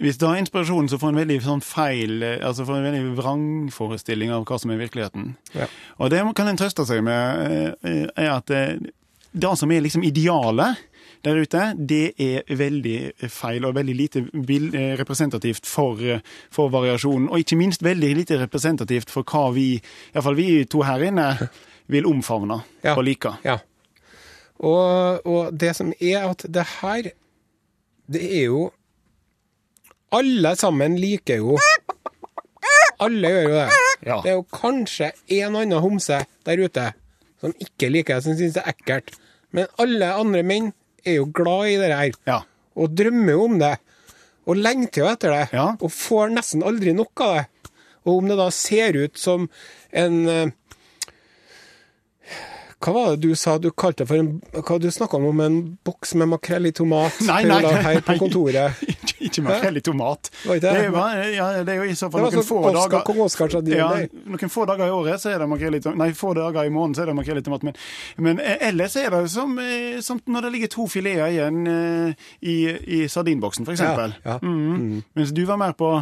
Hvis 0.05 0.19
du 0.21 0.27
har 0.29 0.37
inspirasjon, 0.37 0.91
så 0.93 0.99
får 1.01 1.15
en 1.15 1.21
veldig 1.23 1.39
sånn 1.47 1.63
feil 1.65 2.19
eh, 2.27 2.43
Altså 2.45 2.67
får 2.69 2.77
en 2.77 2.87
veldig 2.91 3.15
vrangforestilling 3.17 4.29
av 4.35 4.45
hva 4.49 4.59
som 4.61 4.73
er 4.75 4.83
virkeligheten. 4.83 5.31
Ja. 5.57 5.69
Og 5.97 6.11
det 6.13 6.21
kan 6.37 6.51
en 6.51 6.59
trøste 6.61 6.85
seg 6.89 7.01
med, 7.07 7.79
eh, 7.81 8.03
er 8.21 8.35
at 8.35 8.53
eh, 8.53 8.75
det 9.33 9.53
som 9.57 9.73
er 9.73 9.81
liksom 9.81 10.05
idealet 10.05 10.77
der 11.25 11.39
ute, 11.41 11.63
det 11.79 12.03
er 12.21 12.43
veldig 12.59 12.97
feil 13.33 13.65
og 13.65 13.77
veldig 13.79 13.95
lite 13.97 14.25
representativt 15.01 15.65
for, 15.71 16.01
for 16.53 16.69
variasjonen. 16.75 17.31
Og 17.31 17.41
ikke 17.41 17.57
minst 17.61 17.85
veldig 17.87 18.11
lite 18.19 18.41
representativt 18.43 19.09
for 19.15 19.25
hva 19.25 19.47
vi, 19.55 19.69
iallfall 20.13 20.37
vi 20.37 20.49
to 20.69 20.83
her 20.85 21.05
inne, 21.09 21.31
vil 21.95 22.09
omfavne 22.11 22.61
Ja. 22.85 22.97
og 22.97 23.07
like. 23.07 23.37
Ja. 23.47 23.57
Og, 24.63 25.27
og 25.27 25.55
det 25.59 25.73
som 25.75 25.91
er 25.99 26.29
at 26.29 26.45
det 26.47 26.65
her 26.79 27.09
Det 28.13 28.23
er 28.23 28.45
jo 28.47 28.69
Alle 30.15 30.55
sammen 30.61 30.95
liker 31.01 31.43
jo 31.43 31.59
Alle 33.03 33.33
gjør 33.33 33.49
jo 33.49 33.55
det. 33.57 33.79
Ja. 34.07 34.17
Det 34.23 34.31
er 34.31 34.37
jo 34.37 34.45
kanskje 34.55 35.09
en 35.35 35.57
annen 35.59 35.83
homse 35.83 36.21
der 36.47 36.61
ute 36.63 36.85
som 37.43 37.55
ikke 37.59 37.89
liker 37.91 38.21
det, 38.21 38.23
som 38.23 38.37
syns 38.39 38.55
det 38.55 38.63
er 38.63 38.71
ekkelt. 38.71 39.17
Men 39.51 39.67
alle 39.83 40.13
andre 40.15 40.45
menn 40.47 40.69
er 41.03 41.17
jo 41.17 41.25
glad 41.35 41.73
i 41.73 41.81
det 41.81 41.89
her. 41.91 42.13
Ja. 42.29 42.37
Og 42.79 42.95
drømmer 42.95 43.35
jo 43.35 43.49
om 43.49 43.57
det. 43.59 43.73
Og 44.47 44.61
lengter 44.61 45.03
jo 45.03 45.09
etter 45.11 45.35
det. 45.35 45.43
Ja. 45.57 45.67
Og 45.83 45.91
får 45.91 46.31
nesten 46.37 46.63
aldri 46.67 46.95
nok 46.95 47.25
av 47.27 47.35
det. 47.41 47.73
Og 48.07 48.21
om 48.21 48.31
det 48.31 48.39
da 48.39 48.49
ser 48.55 48.99
ut 48.99 49.19
som 49.19 49.49
en 49.91 50.17
eh, 50.31 50.55
Hva 52.83 52.93
var 52.97 53.11
det 53.13 53.29
du 53.29 53.37
sa 53.39 53.59
du 53.63 53.69
kalte 53.71 54.07
for 54.09 54.19
en 54.19 54.31
Hva 54.57 54.79
du 54.83 54.89
snakka 54.91 55.21
om 55.23 55.41
en 55.45 55.59
boks 55.87 56.17
med 56.19 56.33
makrell 56.33 56.67
i 56.67 56.73
tomat 56.75 57.21
Nei, 57.29 57.43
til 57.45 57.53
nei, 57.53 57.73
her 57.87 58.01
på 58.03 58.15
nei. 58.17 58.19
kontoret? 58.19 58.81
Ikke, 58.93 59.15
ikke 59.29 59.43
makrell 59.47 59.79
i 59.79 59.81
tomat. 59.85 60.29
Det? 60.43 60.57
Det, 60.65 60.89
var, 60.91 61.15
ja, 61.31 61.45
det 61.63 61.75
er 61.77 61.79
jo 61.79 61.85
i 61.93 61.95
så 61.99 62.09
fall 62.11 62.25
noen 62.25 62.35
sånn 62.35 62.47
få 62.49 62.59
Oscar, 62.67 62.75
dager 62.75 63.05
kong 63.07 63.21
sa 63.31 63.61
det 63.63 63.77
ja. 63.79 63.89
Noen 64.35 64.51
få 64.51 64.65
dager 64.67 64.91
i 64.91 64.95
året 64.95 65.23
så 65.23 65.31
er 65.31 65.43
det 65.43 65.47
makrell 65.51 65.79
i 65.79 65.81
tomat. 65.85 65.99
Nei, 66.01 66.09
få 66.19 66.33
dager 66.39 66.67
i 66.67 66.73
måneden 66.75 66.97
så 66.99 67.05
er 67.05 67.11
det 67.13 67.15
makrell 67.19 67.39
i 67.39 67.45
tomat. 67.47 67.67
Men, 67.69 67.79
men 68.27 68.41
eh, 68.43 68.57
ellers 68.69 68.97
er 68.99 69.15
det 69.15 69.21
som, 69.31 69.55
eh, 69.63 70.01
som 70.03 70.19
når 70.27 70.49
det 70.49 70.53
ligger 70.57 70.73
to 70.75 70.89
fileter 70.91 71.31
igjen 71.31 71.61
eh, 71.71 72.27
i, 72.41 72.57
i 72.99 73.01
sardinboksen, 73.13 73.69
eksempel. 73.77 74.17
Ja, 74.25 74.37
ja. 74.37 74.39
mm. 74.43 75.05
Mens 75.19 75.35
du 75.37 75.45
var 75.49 75.61
mer 75.63 75.77
på 75.79 75.93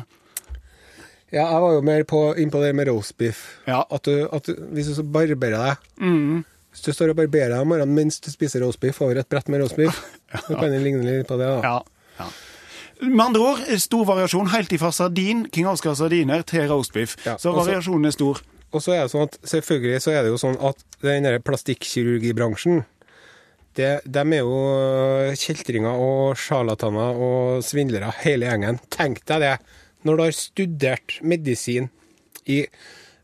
Ja, 1.31 1.45
jeg 1.45 1.61
var 1.63 1.77
jo 1.77 1.83
mer 1.87 2.07
på, 2.09 2.23
inn 2.41 2.51
på 2.51 2.63
det 2.65 2.73
med 2.75 2.89
roastbiff. 2.89 3.45
Ja. 3.69 3.85
At, 3.85 4.09
du, 4.09 4.25
at 4.33 4.49
du, 4.49 4.57
hvis 4.75 4.89
du 4.91 4.97
så 4.97 5.05
barberer 5.07 5.61
deg 5.61 6.09
Mhm. 6.09 6.41
Hvis 6.71 6.85
du 6.87 6.93
står 6.95 7.13
og 7.13 7.19
barberer 7.19 7.51
deg 7.55 7.65
om 7.65 7.73
morgenen 7.73 7.97
mens 7.97 8.21
du 8.23 8.29
spiser 8.31 8.63
roastbiff 8.63 9.01
over 9.03 9.19
et 9.19 9.29
brett 9.31 9.49
med 9.51 9.63
roastbiff, 9.65 9.97
så 10.47 10.55
kan 10.61 10.71
det 10.71 10.79
ligne 10.85 11.03
litt 11.07 11.27
på 11.29 11.39
det. 11.41 11.49
da. 11.51 11.59
Ja. 11.67 12.21
ja. 12.21 12.29
Med 13.09 13.25
andre 13.25 13.43
ord, 13.55 13.65
stor 13.81 14.05
variasjon 14.07 14.51
helt 14.53 14.73
ifra 14.77 14.91
sardin, 14.93 15.47
King 15.51 15.67
Oscar 15.71 15.97
sardiner, 15.99 16.43
til 16.47 16.69
roastbiff. 16.71 17.17
Ja, 17.27 17.39
så- 17.41 17.57
variasjonen 17.57 18.07
er 18.11 18.15
stor. 18.15 18.43
Og 18.71 18.85
så 18.85 18.93
er 18.95 19.01
det 19.03 19.11
sånn 19.11 19.27
at 19.27 19.37
selvfølgelig 19.51 19.99
så 20.05 20.13
er 20.15 20.23
det 20.23 20.31
jo 20.31 20.39
sånn 20.39 20.55
at 20.63 20.85
den 21.03 21.25
der 21.27 21.41
plastikkirurgibransjen 21.43 22.85
det, 23.79 23.89
de 24.05 24.23
er 24.35 24.41
jo 24.43 24.55
kjeltringer 25.39 25.99
og 26.03 26.39
sjarlataner 26.39 27.19
og 27.23 27.61
svindlere, 27.67 28.11
hele 28.25 28.49
gjengen. 28.49 28.81
Tenk 28.91 29.23
deg 29.31 29.43
det, 29.45 29.53
når 30.07 30.17
du 30.19 30.23
har 30.25 30.35
studert 30.37 31.17
medisin 31.23 31.87
i 32.51 32.65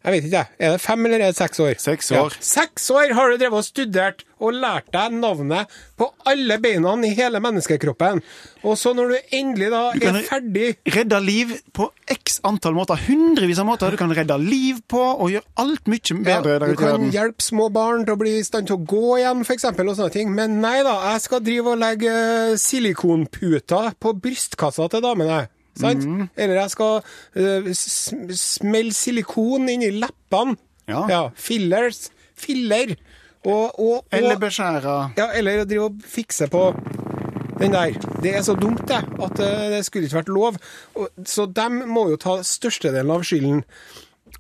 jeg 0.07 0.15
vet 0.15 0.27
ikke, 0.29 0.39
jeg. 0.39 0.47
Er 0.63 0.77
det 0.77 0.81
fem 0.85 1.07
eller 1.09 1.19
er 1.25 1.33
det 1.33 1.37
seks 1.41 1.59
år? 1.59 1.75
Seks 1.83 2.11
Ja. 2.15 2.21
år. 2.23 2.35
Seks 2.39 2.85
år 2.95 3.13
har 3.19 3.31
du 3.33 3.41
drevet 3.41 3.59
og 3.59 3.65
studert 3.67 4.23
og 4.39 4.53
lært 4.55 4.87
deg 4.95 5.15
navnet 5.17 5.73
på 5.99 6.07
alle 6.29 6.59
beina 6.63 6.93
i 7.03 7.11
hele 7.17 7.41
menneskekroppen. 7.43 8.21
Og 8.63 8.77
så 8.79 8.93
når 8.95 9.09
du 9.09 9.17
endelig 9.39 9.71
da 9.73 9.81
du 9.97 10.07
er 10.07 10.21
ferdig 10.29 10.77
Redde 10.95 11.19
liv 11.25 11.57
på 11.75 11.89
x 12.13 12.39
antall 12.47 12.77
måter. 12.77 13.01
Hundrevis 13.09 13.59
av 13.59 13.67
måter 13.67 13.91
du 13.91 13.97
kan 13.99 14.13
redde 14.15 14.37
liv 14.39 14.79
på, 14.87 15.01
og 15.01 15.33
gjøre 15.33 15.43
alt 15.57 15.91
mye 15.91 16.01
Ja, 16.07 16.41
bedre 16.43 16.59
der 16.61 16.67
du 16.67 16.73
ute 16.77 16.83
i 16.83 16.87
kan 16.87 17.11
hjelpe 17.11 17.43
små 17.43 17.67
barn 17.73 18.05
til 18.05 18.15
å 18.15 18.21
bli 18.21 18.37
i 18.39 18.45
stand 18.47 18.69
til 18.71 18.77
å 18.77 18.85
gå 18.87 19.19
igjen, 19.19 19.43
f.eks., 19.43 19.65
og 19.65 19.97
sånne 19.97 20.13
ting. 20.13 20.31
Men 20.35 20.61
nei 20.61 20.83
da, 20.87 20.95
jeg 21.13 21.27
skal 21.27 21.41
drive 21.41 21.75
og 21.75 21.79
legge 21.83 22.13
eh, 22.13 22.57
silikonputer 22.61 23.95
på 23.99 24.15
brystkassa 24.23 24.89
til 24.93 25.03
damene. 25.03 25.47
Mhm. 25.83 26.29
Eller 26.37 26.61
jeg 26.63 26.71
skal 26.71 27.01
uh, 27.37 27.71
smelle 27.75 28.95
silikon 28.97 29.69
inn 29.69 29.85
i 29.87 29.93
leppene. 29.95 30.57
Ja. 30.87 31.29
Fillers. 31.35 32.11
Filler. 32.37 32.95
Og, 33.47 33.79
og, 33.79 33.97
og 34.03 34.15
Eller 34.15 34.39
beskjære 34.43 34.95
ja, 35.17 35.29
eller 35.39 35.65
drive 35.65 35.85
og 35.85 36.01
fikse 36.03 36.49
på 36.51 36.65
den 37.61 37.73
der. 37.73 37.95
Det 38.23 38.35
er 38.37 38.43
så 38.45 38.57
dumt, 38.59 38.83
det, 38.89 38.99
at 39.23 39.39
eh, 39.41 39.69
det 39.73 39.85
skulle 39.87 40.09
ikke 40.09 40.19
vært 40.19 40.33
lov. 40.35 40.59
Og, 40.99 41.09
så 41.25 41.47
de 41.47 41.69
må 41.87 42.09
jo 42.11 42.19
ta 42.21 42.41
størstedelen 42.45 43.15
av 43.15 43.25
skylden. 43.25 43.63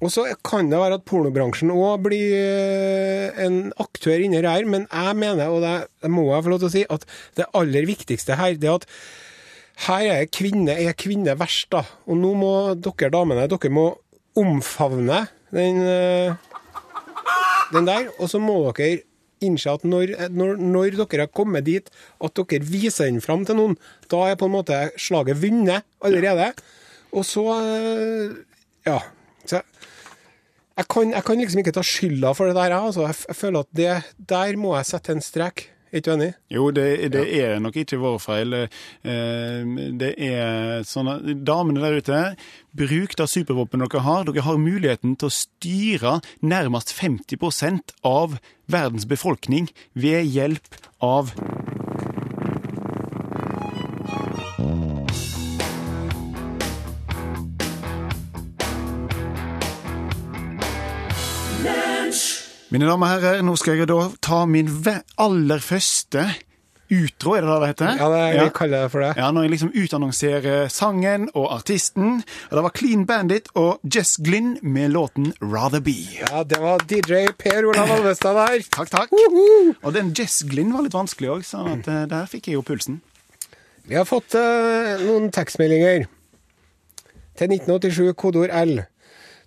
Og 0.04 0.10
så 0.12 0.26
kan 0.44 0.68
det 0.68 0.80
være 0.80 0.98
at 0.98 1.06
pornobransjen 1.08 1.72
òg 1.72 2.02
blir 2.04 2.34
eh, 2.36 3.44
en 3.46 3.70
aktør 3.80 4.20
inni 4.20 4.42
her, 4.42 4.66
men 4.68 4.84
jeg 4.90 5.16
mener, 5.16 5.48
og 5.48 5.64
det, 5.64 5.76
det 6.02 6.10
må 6.12 6.26
jeg 6.34 6.44
få 6.44 6.52
lov 6.52 6.60
til 6.60 6.68
å 6.68 6.74
si, 6.74 6.84
at 6.98 7.06
det 7.38 7.48
aller 7.56 7.88
viktigste 7.88 8.36
her, 8.36 8.58
det 8.60 8.68
er 8.68 8.82
at 8.82 8.90
her 9.84 10.06
er 10.08 10.28
kvinne, 10.32 10.72
er 10.72 10.96
kvinne 10.96 11.36
verst, 11.38 11.68
da. 11.74 11.82
Og 12.08 12.16
nå 12.20 12.32
må 12.38 12.52
dere 12.80 13.12
damene, 13.12 13.48
dere 13.50 13.72
må 13.72 13.90
omfavne 14.36 15.26
den, 15.54 15.82
eh, 15.84 16.32
den 17.74 17.88
der, 17.88 18.08
og 18.18 18.30
så 18.32 18.40
må 18.40 18.58
dere 18.76 19.02
innse 19.44 19.68
at 19.68 19.84
når, 19.84 20.14
når, 20.32 20.56
når 20.56 20.96
dere 20.96 21.26
har 21.26 21.32
kommet 21.34 21.66
dit 21.66 21.90
at 22.24 22.40
dere 22.40 22.64
viser 22.64 23.10
den 23.10 23.20
fram 23.24 23.44
til 23.44 23.58
noen, 23.58 23.76
da 24.08 24.30
er 24.30 24.40
på 24.40 24.48
en 24.48 24.56
måte 24.56 24.78
slaget 25.00 25.42
vunnet 25.42 25.84
allerede. 26.04 26.52
Og 27.12 27.26
så 27.28 27.46
eh, 27.60 28.36
Ja. 28.86 29.00
Så 29.46 29.60
jeg 30.76 30.86
kan, 30.92 31.12
jeg 31.14 31.24
kan 31.24 31.38
liksom 31.40 31.60
ikke 31.62 31.72
ta 31.72 31.82
skylda 31.86 32.32
for 32.36 32.48
det 32.50 32.56
der. 32.56 32.72
jeg, 32.74 32.80
Altså. 32.88 33.06
Jeg, 33.06 33.14
jeg 33.28 33.36
føler 33.36 33.60
at 33.60 33.72
det, 33.72 33.92
der 34.28 34.56
må 34.56 34.74
jeg 34.76 34.86
sette 34.86 35.12
en 35.12 35.22
strek. 35.24 35.70
Er 35.92 36.00
ikke 36.00 36.10
du 36.10 36.14
enig? 36.16 36.32
Jo, 36.50 36.70
det, 36.74 37.12
det 37.14 37.22
ja. 37.30 37.52
er 37.54 37.60
nok 37.62 37.76
ikke 37.78 38.00
vår 38.02 38.16
feil. 38.18 38.54
Eh, 38.58 39.68
det 40.00 40.12
er 40.18 40.82
sånn 40.86 41.10
at 41.12 41.28
Damene 41.46 41.84
der 41.84 42.00
ute, 42.00 42.22
bruk 42.76 43.14
det 43.16 43.28
supervåpenet 43.30 43.92
dere 43.94 44.02
har. 44.02 44.26
Dere 44.26 44.46
har 44.48 44.58
muligheten 44.58 45.14
til 45.14 45.30
å 45.30 45.36
styre 45.36 46.16
nærmest 46.42 46.90
50 46.98 47.94
av 48.02 48.40
verdens 48.66 49.06
befolkning 49.06 49.70
ved 49.94 50.26
hjelp 50.26 50.82
av 50.98 51.30
Lunch. 61.62 62.45
Mine 62.66 62.88
damer 62.88 63.06
og 63.06 63.12
herrer, 63.12 63.44
nå 63.46 63.52
skal 63.60 63.78
jeg 63.78 63.86
da 63.86 64.00
ta 64.26 64.40
min 64.50 64.66
aller 65.22 65.62
første 65.62 66.24
utro, 66.90 67.34
er 67.34 67.44
det 67.46 67.58
det 67.62 67.68
heter? 67.70 67.92
Ja, 67.98 68.08
det, 68.10 68.22
vi 68.40 68.46
kaller 68.54 68.82
det 68.84 68.90
for 68.90 69.02
det. 69.04 69.10
Ja, 69.18 69.28
når 69.30 69.46
jeg 69.46 69.52
liksom 69.52 69.70
utannonserer 69.74 70.66
sangen 70.70 71.28
og 71.34 71.46
artisten. 71.54 72.24
Og 72.50 72.58
det 72.58 72.64
var 72.66 72.74
Clean 72.74 73.04
Bandit 73.06 73.52
og 73.54 73.78
Jess 73.94 74.16
Glynn 74.18 74.56
med 74.62 74.90
låten 74.94 75.32
Rather 75.42 75.82
Be. 75.82 75.94
Ja, 76.20 76.42
det 76.42 76.58
var 76.62 76.82
DJ 76.90 77.28
Per 77.38 77.70
Olav 77.70 77.92
Alvestad 78.00 78.34
der. 78.38 78.66
Takk, 78.74 78.90
takk. 78.90 79.14
Og 79.82 79.94
den 79.94 80.10
Jess 80.18 80.42
Glynn 80.50 80.74
var 80.74 80.86
litt 80.86 80.98
vanskelig 80.98 81.32
òg, 81.36 81.46
så 81.46 81.62
at, 81.70 81.86
eh, 81.86 82.02
der 82.10 82.26
fikk 82.30 82.50
jeg 82.50 82.58
jo 82.58 82.66
pulsen. 82.66 82.98
Vi 83.86 83.94
har 83.94 84.06
fått 84.10 84.34
uh, 84.34 84.98
noen 85.06 85.30
tekstmeldinger 85.30 86.08
til 87.38 87.52
1987, 87.60 88.14
kodeord 88.18 88.50
L. 88.50 88.80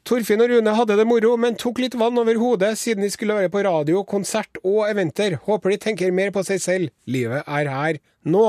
Torfinn 0.07 0.41
og 0.41 0.49
Rune 0.51 0.73
hadde 0.77 0.95
det 0.97 1.05
moro, 1.07 1.35
men 1.37 1.57
tok 1.59 1.81
litt 1.83 1.97
vann 1.99 2.17
over 2.17 2.39
hodet 2.39 2.71
siden 2.79 3.03
de 3.05 3.11
skulle 3.13 3.35
være 3.37 3.51
på 3.53 3.63
radio, 3.67 4.01
konsert 4.07 4.59
og 4.63 4.87
eventer. 4.87 5.37
Håper 5.45 5.75
de 5.75 5.77
tenker 5.83 6.15
mer 6.15 6.31
på 6.35 6.43
seg 6.47 6.63
selv. 6.63 6.93
Livet 7.09 7.43
er 7.45 7.69
her 7.69 7.99
nå. 8.25 8.47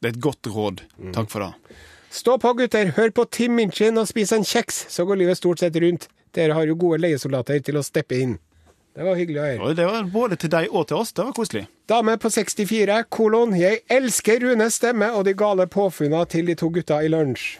Det 0.00 0.10
er 0.12 0.14
et 0.14 0.24
godt 0.24 0.48
råd. 0.52 0.82
Takk 1.16 1.30
for 1.32 1.44
det. 1.44 1.76
Stå 2.16 2.38
på, 2.40 2.52
gutter. 2.56 2.94
Hør 2.96 3.10
på 3.12 3.26
Tim 3.34 3.56
Minchin 3.58 3.98
og 4.00 4.08
spis 4.08 4.32
en 4.32 4.46
kjeks, 4.46 4.86
så 4.92 5.04
går 5.04 5.20
livet 5.20 5.40
stort 5.40 5.60
sett 5.60 5.76
rundt. 5.82 6.08
Dere 6.36 6.56
har 6.56 6.68
jo 6.68 6.76
gode 6.78 7.02
leiesoldater 7.02 7.60
til 7.64 7.80
å 7.80 7.84
steppe 7.84 8.16
inn. 8.22 8.36
Det 8.96 9.04
var 9.04 9.18
hyggelig 9.18 9.40
å 9.40 9.46
høre. 9.46 9.74
Det 9.76 9.84
var 9.84 10.06
både 10.08 10.38
til 10.40 10.52
deg 10.54 10.72
og 10.72 10.86
til 10.88 11.02
oss. 11.02 11.12
Det 11.12 11.26
var 11.26 11.34
koselig. 11.36 11.66
Dame 11.88 12.14
på 12.16 12.30
64, 12.32 13.02
kolon. 13.12 13.52
Jeg 13.58 13.82
elsker 13.92 14.40
Runes 14.40 14.78
stemme 14.80 15.10
og 15.12 15.26
de 15.28 15.34
gale 15.36 15.66
påfunna 15.68 16.22
til 16.32 16.48
de 16.48 16.56
to 16.56 16.70
gutta 16.72 17.02
i 17.04 17.10
lunsj. 17.12 17.58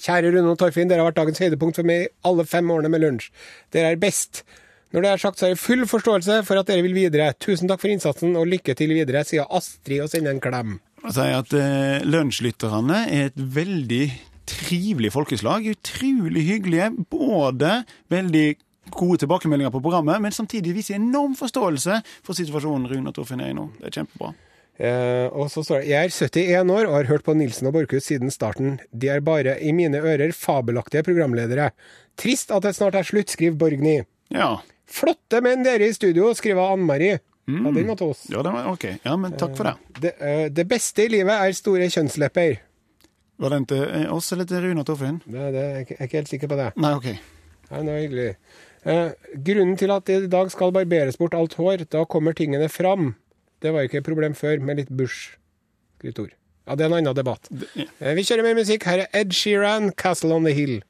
Kjære 0.00 0.32
Rune 0.34 0.54
og 0.54 0.58
Torfinn, 0.60 0.90
dere 0.90 1.04
har 1.04 1.10
vært 1.10 1.20
dagens 1.20 1.42
høydepunkt 1.42 1.80
for 1.80 1.88
meg 1.88 2.08
alle 2.26 2.46
fem 2.48 2.70
årene 2.72 2.90
med 2.92 3.04
lunsj. 3.04 3.30
Dere 3.74 3.94
er 3.94 4.00
best. 4.00 4.44
Når 4.90 5.04
det 5.04 5.10
er 5.10 5.20
sagt, 5.22 5.38
så 5.38 5.46
har 5.46 5.52
jeg 5.52 5.62
full 5.62 5.84
forståelse 5.86 6.40
for 6.48 6.58
at 6.58 6.70
dere 6.70 6.82
vil 6.82 6.96
videre. 6.96 7.30
Tusen 7.38 7.70
takk 7.70 7.82
for 7.82 7.92
innsatsen, 7.92 8.34
og 8.38 8.48
lykke 8.50 8.74
til 8.78 8.94
videre, 8.96 9.22
sier 9.28 9.46
Astrid 9.46 10.02
og 10.02 10.10
sender 10.10 10.34
en 10.34 10.42
klem. 10.42 10.80
Jeg 11.04 11.14
sier 11.16 11.36
at 11.38 11.54
eh, 11.56 12.08
Lunsjlytterne 12.08 13.04
er 13.06 13.30
et 13.30 13.38
veldig 13.38 14.02
trivelig 14.50 15.12
folkeslag. 15.14 15.70
Utrolig 15.70 16.42
hyggelige. 16.48 16.90
Både 17.12 17.84
veldig 18.10 18.48
gode 18.90 19.22
tilbakemeldinger 19.22 19.70
på 19.70 19.82
programmet, 19.84 20.18
men 20.22 20.34
samtidig 20.34 20.74
viser 20.74 20.98
enorm 20.98 21.36
forståelse 21.38 22.00
for 22.26 22.34
situasjonen 22.34 22.90
Rune 22.90 23.12
og 23.12 23.14
Torfinn 23.14 23.42
er 23.44 23.52
i 23.52 23.56
nå. 23.56 23.68
Det 23.78 23.92
er 23.92 24.00
kjempebra. 24.00 24.32
Eh, 24.80 25.26
og 25.36 25.50
så 25.52 25.60
står 25.60 25.82
det 25.82 25.90
Jeg 25.90 26.08
er 26.08 26.14
71 26.14 26.70
år 26.72 26.86
og 26.88 26.94
har 26.94 27.08
hørt 27.10 27.24
på 27.26 27.34
Nilsen 27.36 27.68
og 27.68 27.74
Borchhus 27.76 28.06
siden 28.08 28.32
starten. 28.32 28.78
De 28.96 29.10
er 29.12 29.20
bare 29.20 29.58
i 29.60 29.74
mine 29.76 30.00
ører 30.00 30.32
fabelaktige 30.32 31.04
programledere. 31.04 31.70
Trist 32.20 32.52
at 32.54 32.64
det 32.64 32.72
snart 32.78 32.96
er 32.96 33.04
slutt, 33.04 33.32
skriver 33.34 33.58
Borgny. 33.60 33.98
Ja. 34.32 34.54
Flotte 34.90 35.42
menn 35.44 35.66
dere 35.66 35.90
i 35.90 35.96
studio, 35.96 36.32
skriver 36.34 36.72
Ann-Mari. 36.72 37.12
Ja, 37.50 37.70
den 37.74 37.88
var 37.88 37.96
til 37.98 38.12
oss. 38.12 38.24
ja, 38.30 38.42
det 38.46 38.52
var 38.54 38.66
ok. 38.70 38.84
Ja, 39.04 39.14
men 39.18 39.32
takk 39.38 39.56
for 39.58 39.66
det. 39.66 40.00
Det, 40.00 40.12
eh, 40.22 40.48
det 40.54 40.66
beste 40.70 41.04
i 41.04 41.12
livet 41.12 41.34
er 41.34 41.56
store 41.56 41.88
kjønnslepper. 41.90 42.60
Var 43.40 43.54
den 43.56 43.66
til 43.66 43.84
eh, 43.84 44.08
oss 44.12 44.32
eller 44.32 44.46
til 44.48 44.62
Rune 44.64 44.84
Torfinn? 44.86 45.20
Det, 45.26 45.46
det, 45.54 45.64
jeg 45.64 45.96
er 45.96 46.06
ikke 46.06 46.20
helt 46.20 46.32
sikker 46.32 46.52
på 46.52 46.60
det. 46.60 46.68
Nei, 46.80 46.92
ok. 46.98 47.08
Ja, 47.70 47.80
det 47.80 47.88
var 47.88 48.00
hyggelig. 48.04 48.28
Eh, 48.84 49.32
grunnen 49.48 49.76
til 49.80 49.92
at 49.92 50.06
det 50.08 50.18
i 50.24 50.30
dag 50.32 50.52
skal 50.52 50.72
barberes 50.76 51.18
bort 51.20 51.34
alt 51.36 51.56
hår, 51.58 51.84
da 51.90 52.04
kommer 52.08 52.36
tingene 52.36 52.68
fram. 52.72 53.14
Det 53.62 53.72
var 53.72 53.84
ikke 53.84 54.00
et 54.00 54.06
problem 54.06 54.34
før, 54.34 54.60
med 54.64 54.80
litt 54.80 54.92
Bush. 54.96 55.36
Skritt. 56.00 56.20
Ja, 56.66 56.76
det 56.76 56.86
er 56.86 56.88
en 56.88 56.96
annen 57.00 57.16
debatt. 57.16 57.48
ja. 57.76 57.84
Eh, 58.00 58.14
vi 58.16 58.24
kjører 58.24 58.46
mer 58.46 58.56
musikk. 58.56 58.86
Her 58.88 59.04
er 59.04 59.08
Ed 59.12 59.34
Sheeran, 59.36 59.92
'Castle 59.92 60.32
on 60.32 60.44
the 60.44 60.54
Hill'. 60.56 60.80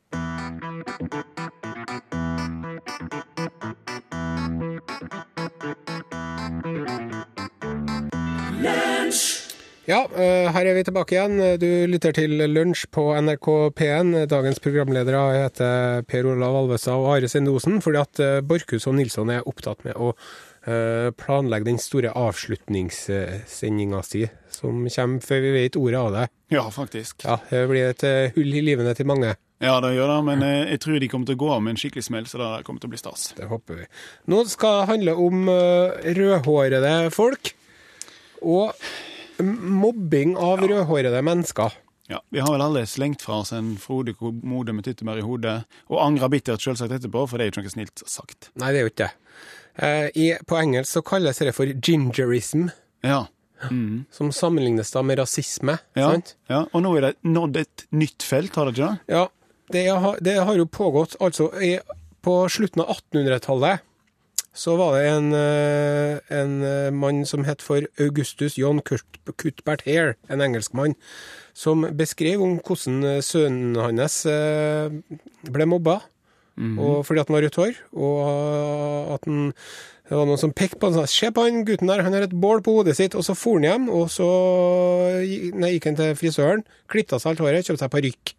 Ja, 9.91 10.05
eh, 10.15 10.47
her 10.55 10.67
er 10.67 10.75
vi 10.75 10.85
tilbake 10.87 11.17
igjen. 11.17 11.59
Du 11.59 11.67
lytter 11.91 12.12
til 12.12 12.31
Lunsj 12.31 12.87
på 12.95 13.09
NRK 13.19 13.49
P1. 13.75 14.27
Dagens 14.31 14.61
programledere 14.62 15.23
heter 15.35 16.05
Per 16.07 16.29
Olav 16.31 16.55
Alvestad 16.55 16.95
og 16.95 17.17
Are 17.17 17.29
Sendosen, 17.29 17.83
fordi 17.83 17.99
at 17.99 18.21
eh, 18.21 18.41
Borchhus 18.41 18.87
og 18.87 18.95
Nilsson 18.95 19.31
er 19.31 19.43
opptatt 19.49 19.83
med 19.85 19.99
å 19.99 20.12
planlegge 20.64 21.64
den 21.71 21.79
store 21.81 22.11
avslutningssendinga 22.17 24.02
si, 24.05 24.26
som 24.52 24.83
kommer 24.88 25.21
før 25.25 25.40
vi 25.45 25.52
vet 25.55 25.76
ordet 25.81 26.00
av 26.00 26.11
det. 26.12 26.25
Ja, 26.52 26.67
faktisk. 26.71 27.25
Ja, 27.25 27.38
Det 27.50 27.62
blir 27.71 27.90
et 27.90 28.05
eh, 28.05 28.33
hull 28.37 28.55
i 28.55 28.62
livene 28.64 28.95
til 28.99 29.09
mange. 29.09 29.35
Ja, 29.61 29.75
det 29.85 29.95
gjør 29.95 30.09
det, 30.14 30.19
men 30.25 30.43
eh, 30.45 30.71
jeg 30.75 30.81
tror 30.85 31.00
de 31.00 31.09
kommer 31.12 31.29
til 31.29 31.37
å 31.38 31.43
gå 31.45 31.50
av 31.55 31.62
med 31.64 31.75
en 31.75 31.81
skikkelig 31.81 32.05
smell, 32.07 32.26
så 32.29 32.40
det 32.40 32.50
kommer 32.67 32.81
til 32.83 32.90
å 32.90 32.95
bli 32.95 33.00
stas. 33.00 33.31
Det 33.37 33.49
håper 33.50 33.83
vi. 33.83 33.87
Nå 34.33 34.43
skal 34.49 34.81
det 34.83 34.88
handle 34.95 35.17
om 35.21 35.49
eh, 35.52 36.11
rødhårede 36.17 36.95
folk. 37.14 37.52
Og 38.40 38.73
mobbing 39.45 40.35
av 40.40 40.64
rødhårede 40.64 41.21
mennesker. 41.25 41.76
Ja, 42.11 42.19
Vi 42.33 42.40
har 42.43 42.50
vel 42.52 42.64
alle 42.64 42.87
slengt 42.90 43.23
fra 43.23 43.37
oss 43.45 43.52
en 43.55 43.76
frodig 43.79 44.17
Mode 44.21 44.73
med 44.75 44.85
tyttebær 44.85 45.21
i 45.21 45.23
hodet, 45.25 45.61
og 45.93 46.00
angra 46.02 46.26
bittert 46.33 46.64
selvsagt 46.64 46.97
etterpå, 46.97 47.23
for 47.31 47.38
det 47.38 47.45
er 47.47 47.50
jo 47.50 47.55
ikke 47.55 47.69
noe 47.69 47.76
snilt 47.76 48.02
sagt. 48.11 48.49
Nei, 48.59 48.73
det 48.75 48.81
er 48.81 48.88
jo 48.88 48.90
ikke 48.90 49.07
det. 49.07 49.12
Eh, 49.77 50.09
i, 50.15 50.33
på 50.47 50.57
engelsk 50.59 50.93
så 50.99 51.03
kalles 51.07 51.39
det 51.39 51.55
for 51.57 51.67
gingerism, 51.67 52.69
Ja. 53.05 53.27
Mm. 53.71 54.05
som 54.11 54.31
sammenlignes 54.33 54.91
da 54.91 55.03
med 55.03 55.19
rasisme. 55.21 55.79
Ja, 55.95 56.11
sant? 56.12 56.35
ja. 56.49 56.62
Og 56.73 56.81
nå 56.83 56.95
er 56.97 57.00
det 57.11 57.15
nådd 57.29 57.57
et 57.61 57.85
nytt 57.93 58.23
felt, 58.25 58.55
har 58.57 58.65
det 58.71 58.73
ikke 58.79 58.87
det? 58.89 59.15
Ja, 59.15 59.27
det 59.71 59.87
har, 59.89 60.17
det 60.21 60.39
har 60.41 60.57
jo 60.57 60.65
pågått 60.67 61.17
altså 61.21 61.50
i, 61.61 61.79
På 62.25 62.49
slutten 62.49 62.83
av 62.83 62.97
1800-tallet 62.97 63.81
så 64.53 64.75
var 64.77 64.97
det 64.99 65.05
en, 65.09 65.29
eh, 65.33 66.19
en 66.35 66.57
eh, 66.67 66.91
mann 66.91 67.21
som 67.25 67.45
het 67.47 67.62
for 67.62 67.85
Augustus 68.03 68.57
John 68.59 68.81
Cuthbert 68.83 69.85
Hare, 69.87 70.17
en 70.29 70.41
engelskmann, 70.43 70.97
som 71.55 71.87
beskrev 71.97 72.43
om 72.43 72.57
hvordan 72.59 73.23
sønnen 73.23 73.77
hans 73.79 74.25
ble 74.27 75.67
mobba. 75.71 76.00
Og 76.61 77.07
fordi 77.09 77.23
at 77.23 77.31
han 77.31 77.38
har 77.38 77.47
rødt 77.47 77.61
hår, 77.61 77.79
og 77.97 79.14
at 79.14 79.29
han, 79.29 79.52
det 80.11 80.19
var 80.19 80.26
noen 80.29 80.43
som 80.43 80.52
pekte 80.52 80.81
på 80.81 80.90
han 80.90 80.99
og 80.99 81.07
sa 81.07 81.12
'Se 81.12 81.31
på 81.33 81.45
han 81.47 81.64
gutten 81.64 81.88
der, 81.88 82.02
han 82.02 82.12
har 82.12 82.26
et 82.26 82.35
bål 82.35 82.62
på 82.62 82.81
hodet 82.81 82.97
sitt.' 82.97 83.14
Og 83.14 83.25
så 83.25 83.35
for 83.35 83.61
han 83.61 83.69
hjem, 83.69 83.88
og 83.88 84.11
så 84.11 84.29
nei, 85.55 85.73
gikk 85.76 85.88
han 85.88 85.97
til 85.97 86.19
frisøren, 86.19 86.64
klippet 86.88 87.21
seg 87.21 87.33
alt 87.33 87.40
håret, 87.47 87.64
kjøpte 87.64 87.85
seg 87.85 87.95
parykk. 87.95 88.35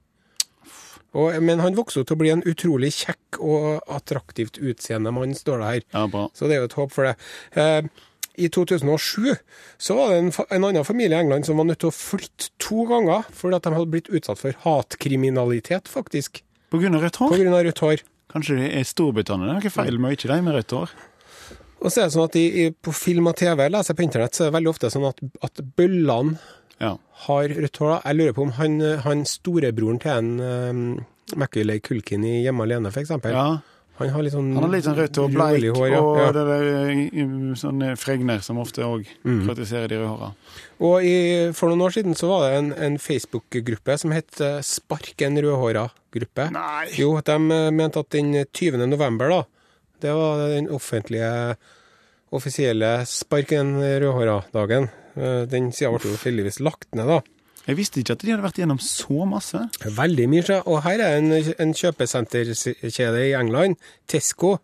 Og, 1.12 1.36
men 1.44 1.60
han 1.60 1.76
vokste 1.76 2.06
til 2.06 2.16
å 2.16 2.22
bli 2.22 2.32
en 2.32 2.44
utrolig 2.48 2.94
kjekk 2.96 3.42
og 3.44 3.82
attraktivt 3.92 4.62
utseende 4.64 5.12
mann, 5.12 5.36
står 5.36 5.60
det 5.60 5.72
her. 5.72 5.84
Ja, 5.92 6.06
bra. 6.08 6.30
Så 6.34 6.48
det 6.48 6.56
er 6.56 6.64
jo 6.64 6.70
et 6.70 6.78
håp 6.80 6.94
for 6.96 7.10
det. 7.10 7.18
Eh, 7.60 7.90
I 8.40 8.48
2007 8.48 9.36
så 9.78 9.98
var 9.98 10.14
det 10.14 10.22
en, 10.22 10.32
en 10.32 10.70
annen 10.70 10.88
familie 10.88 11.18
i 11.18 11.20
England 11.20 11.50
som 11.50 11.60
var 11.60 11.68
nødt 11.68 11.82
til 11.84 11.92
å 11.92 11.96
flytte 11.96 12.54
to 12.64 12.86
ganger 12.88 13.28
fordi 13.36 13.60
at 13.60 13.68
de 13.68 13.76
hadde 13.76 13.92
blitt 13.92 14.08
utsatt 14.08 14.40
for 14.40 14.56
hatkriminalitet, 14.64 15.92
faktisk. 15.92 16.46
På 16.72 16.80
grunn 16.80 16.96
av 16.96 17.04
rødt 17.04 17.20
hår? 17.20 17.34
På 17.34 17.42
grunn 17.42 17.58
av 17.58 17.66
rødt 17.68 17.84
hår. 17.84 18.06
Kanskje 18.32 18.58
det 18.62 18.70
er 18.80 18.86
Storbritannia? 18.88 19.48
Det 19.48 19.54
er 19.58 19.62
noe 19.70 19.74
feil 19.76 19.98
med 20.02 20.16
ikke 20.18 20.30
de 20.32 20.38
med 20.46 20.56
rødt 20.56 20.76
hår? 20.78 20.94
Og 21.82 21.90
så 21.90 22.04
er 22.04 22.10
det 22.10 22.14
sånn 22.14 22.28
at 22.30 22.36
i, 22.38 22.44
i, 22.62 22.66
på 22.72 22.94
film 22.94 23.28
og 23.32 23.36
TV, 23.40 23.64
jeg 23.90 23.98
på 23.98 24.04
internett, 24.06 24.36
så 24.38 24.44
er 24.46 24.52
det 24.52 24.56
veldig 24.60 24.70
ofte 24.70 24.92
sånn 24.94 25.08
at, 25.10 25.22
at 25.48 25.64
bøllene 25.78 26.38
Ja. 26.82 26.92
har 27.26 27.50
rødt 27.58 27.78
hår. 27.82 27.96
Jeg 28.06 28.18
lurer 28.20 28.36
på 28.38 28.46
om 28.46 28.52
han, 28.60 28.78
han 29.06 29.26
storebroren 29.30 30.00
til 30.02 30.12
en 30.14 30.30
um, 30.40 30.84
Macaulay 31.42 31.80
Culkin 31.82 32.24
i 32.28 32.42
Hjemme 32.46 32.64
alene, 32.68 32.92
eksempel. 33.02 33.34
ja. 33.34 33.48
Han 34.10 34.16
har 34.18 34.24
litt 34.26 34.34
sånn 34.34 34.50
Han 34.56 34.64
har 34.66 34.72
litt 34.74 34.86
sånn 34.88 34.98
rødt 34.98 35.18
og 35.22 35.32
bleik, 35.36 35.66
hår, 35.78 35.88
ja. 35.92 36.00
og 36.02 36.18
ja. 36.20 36.32
det 36.36 36.44
der 36.48 36.66
eh, 36.92 37.54
sånne 37.62 37.92
fregner 38.00 38.42
som 38.46 38.58
ofte 38.64 38.82
òg 38.88 39.06
Mm. 39.26 39.44
karakteriserer 39.46 39.88
de 39.92 40.00
røde 40.00 40.10
håra. 40.10 40.30
Og 40.82 41.04
i, 41.06 41.16
for 41.54 41.70
noen 41.70 41.84
år 41.86 41.94
siden 41.94 42.16
så 42.18 42.28
var 42.32 42.46
det 42.50 42.58
en, 42.58 42.72
en 42.88 42.98
Facebook-gruppe 42.98 43.98
som 44.02 44.12
het 44.16 44.42
eh, 44.42 44.60
Spark 44.66 45.22
en 45.28 45.38
rødhåra-gruppe. 45.38 46.48
Jo, 46.98 47.12
de 47.22 47.36
eh, 47.38 47.70
mente 47.72 48.00
at 48.02 48.10
den 48.16 48.34
20. 48.52 48.88
november, 48.90 49.30
da, 49.30 49.44
det 50.02 50.16
var 50.18 50.48
den 50.50 50.70
offentlige, 50.74 51.56
offisielle 52.32 53.06
Spark 53.06 53.52
en 53.58 53.76
rødhåra-dagen. 53.82 54.90
Eh, 55.16 55.46
Den 55.52 55.72
sida 55.76 55.92
ble 55.92 56.14
jo 56.14 56.18
heldigvis 56.24 56.60
lagt 56.64 56.88
ned, 56.96 57.08
da. 57.08 57.22
Jeg 57.68 57.78
visste 57.78 58.02
ikke 58.02 58.16
at 58.18 58.24
de 58.24 58.32
hadde 58.34 58.46
vært 58.46 58.58
gjennom 58.58 58.80
så 58.82 59.26
masse. 59.30 59.60
Veldig 59.86 60.28
mye, 60.32 60.58
og 60.66 60.82
her 60.86 61.04
er 61.06 61.20
en, 61.20 61.30
en 61.32 61.74
kjøpesenterkjede 61.78 63.26
i 63.28 63.36
England, 63.38 63.78
Tesco. 64.10 64.56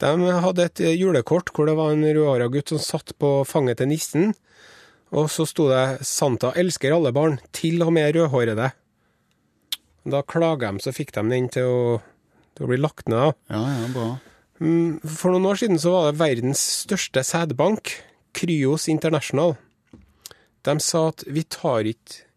De 0.00 0.12
hadde 0.44 0.64
et 0.64 0.80
julekort 0.96 1.52
hvor 1.52 1.68
det 1.68 1.76
var 1.76 1.92
en 1.92 2.06
rødhåra 2.06 2.48
gutt 2.52 2.72
som 2.72 2.80
satt 2.80 3.12
på 3.20 3.42
fanget 3.48 3.82
til 3.82 3.90
nissen. 3.90 4.32
Og 5.10 5.28
så 5.28 5.44
sto 5.44 5.66
det 5.68 6.06
'Santa 6.06 6.54
elsker 6.56 6.94
alle 6.94 7.12
barn, 7.12 7.40
til 7.52 7.82
og 7.82 7.92
med 7.92 8.14
rødhårede'. 8.14 8.70
Da 10.08 10.22
klaga 10.22 10.72
de, 10.72 10.80
så 10.80 10.94
fikk 10.96 11.12
de 11.12 11.26
den 11.28 11.48
til 11.52 11.68
å, 11.68 12.00
til 12.56 12.64
å 12.64 12.70
bli 12.70 12.78
lagt 12.80 13.10
ned. 13.10 13.36
Ja, 13.52 13.60
ja, 13.60 13.88
bra. 13.92 14.08
Mm, 14.60 15.00
For 15.04 15.34
noen 15.34 15.50
år 15.50 15.60
siden 15.60 15.80
så 15.80 15.92
var 15.92 16.08
det 16.08 16.20
verdens 16.20 16.62
største 16.86 17.24
sædbank, 17.24 18.00
Kryos 18.32 18.88
International. 18.88 19.56
De 20.64 20.78
sa 20.80 21.08
at 21.10 21.24
vi 21.26 21.42
tar 21.42 21.88
ikke 21.90 22.29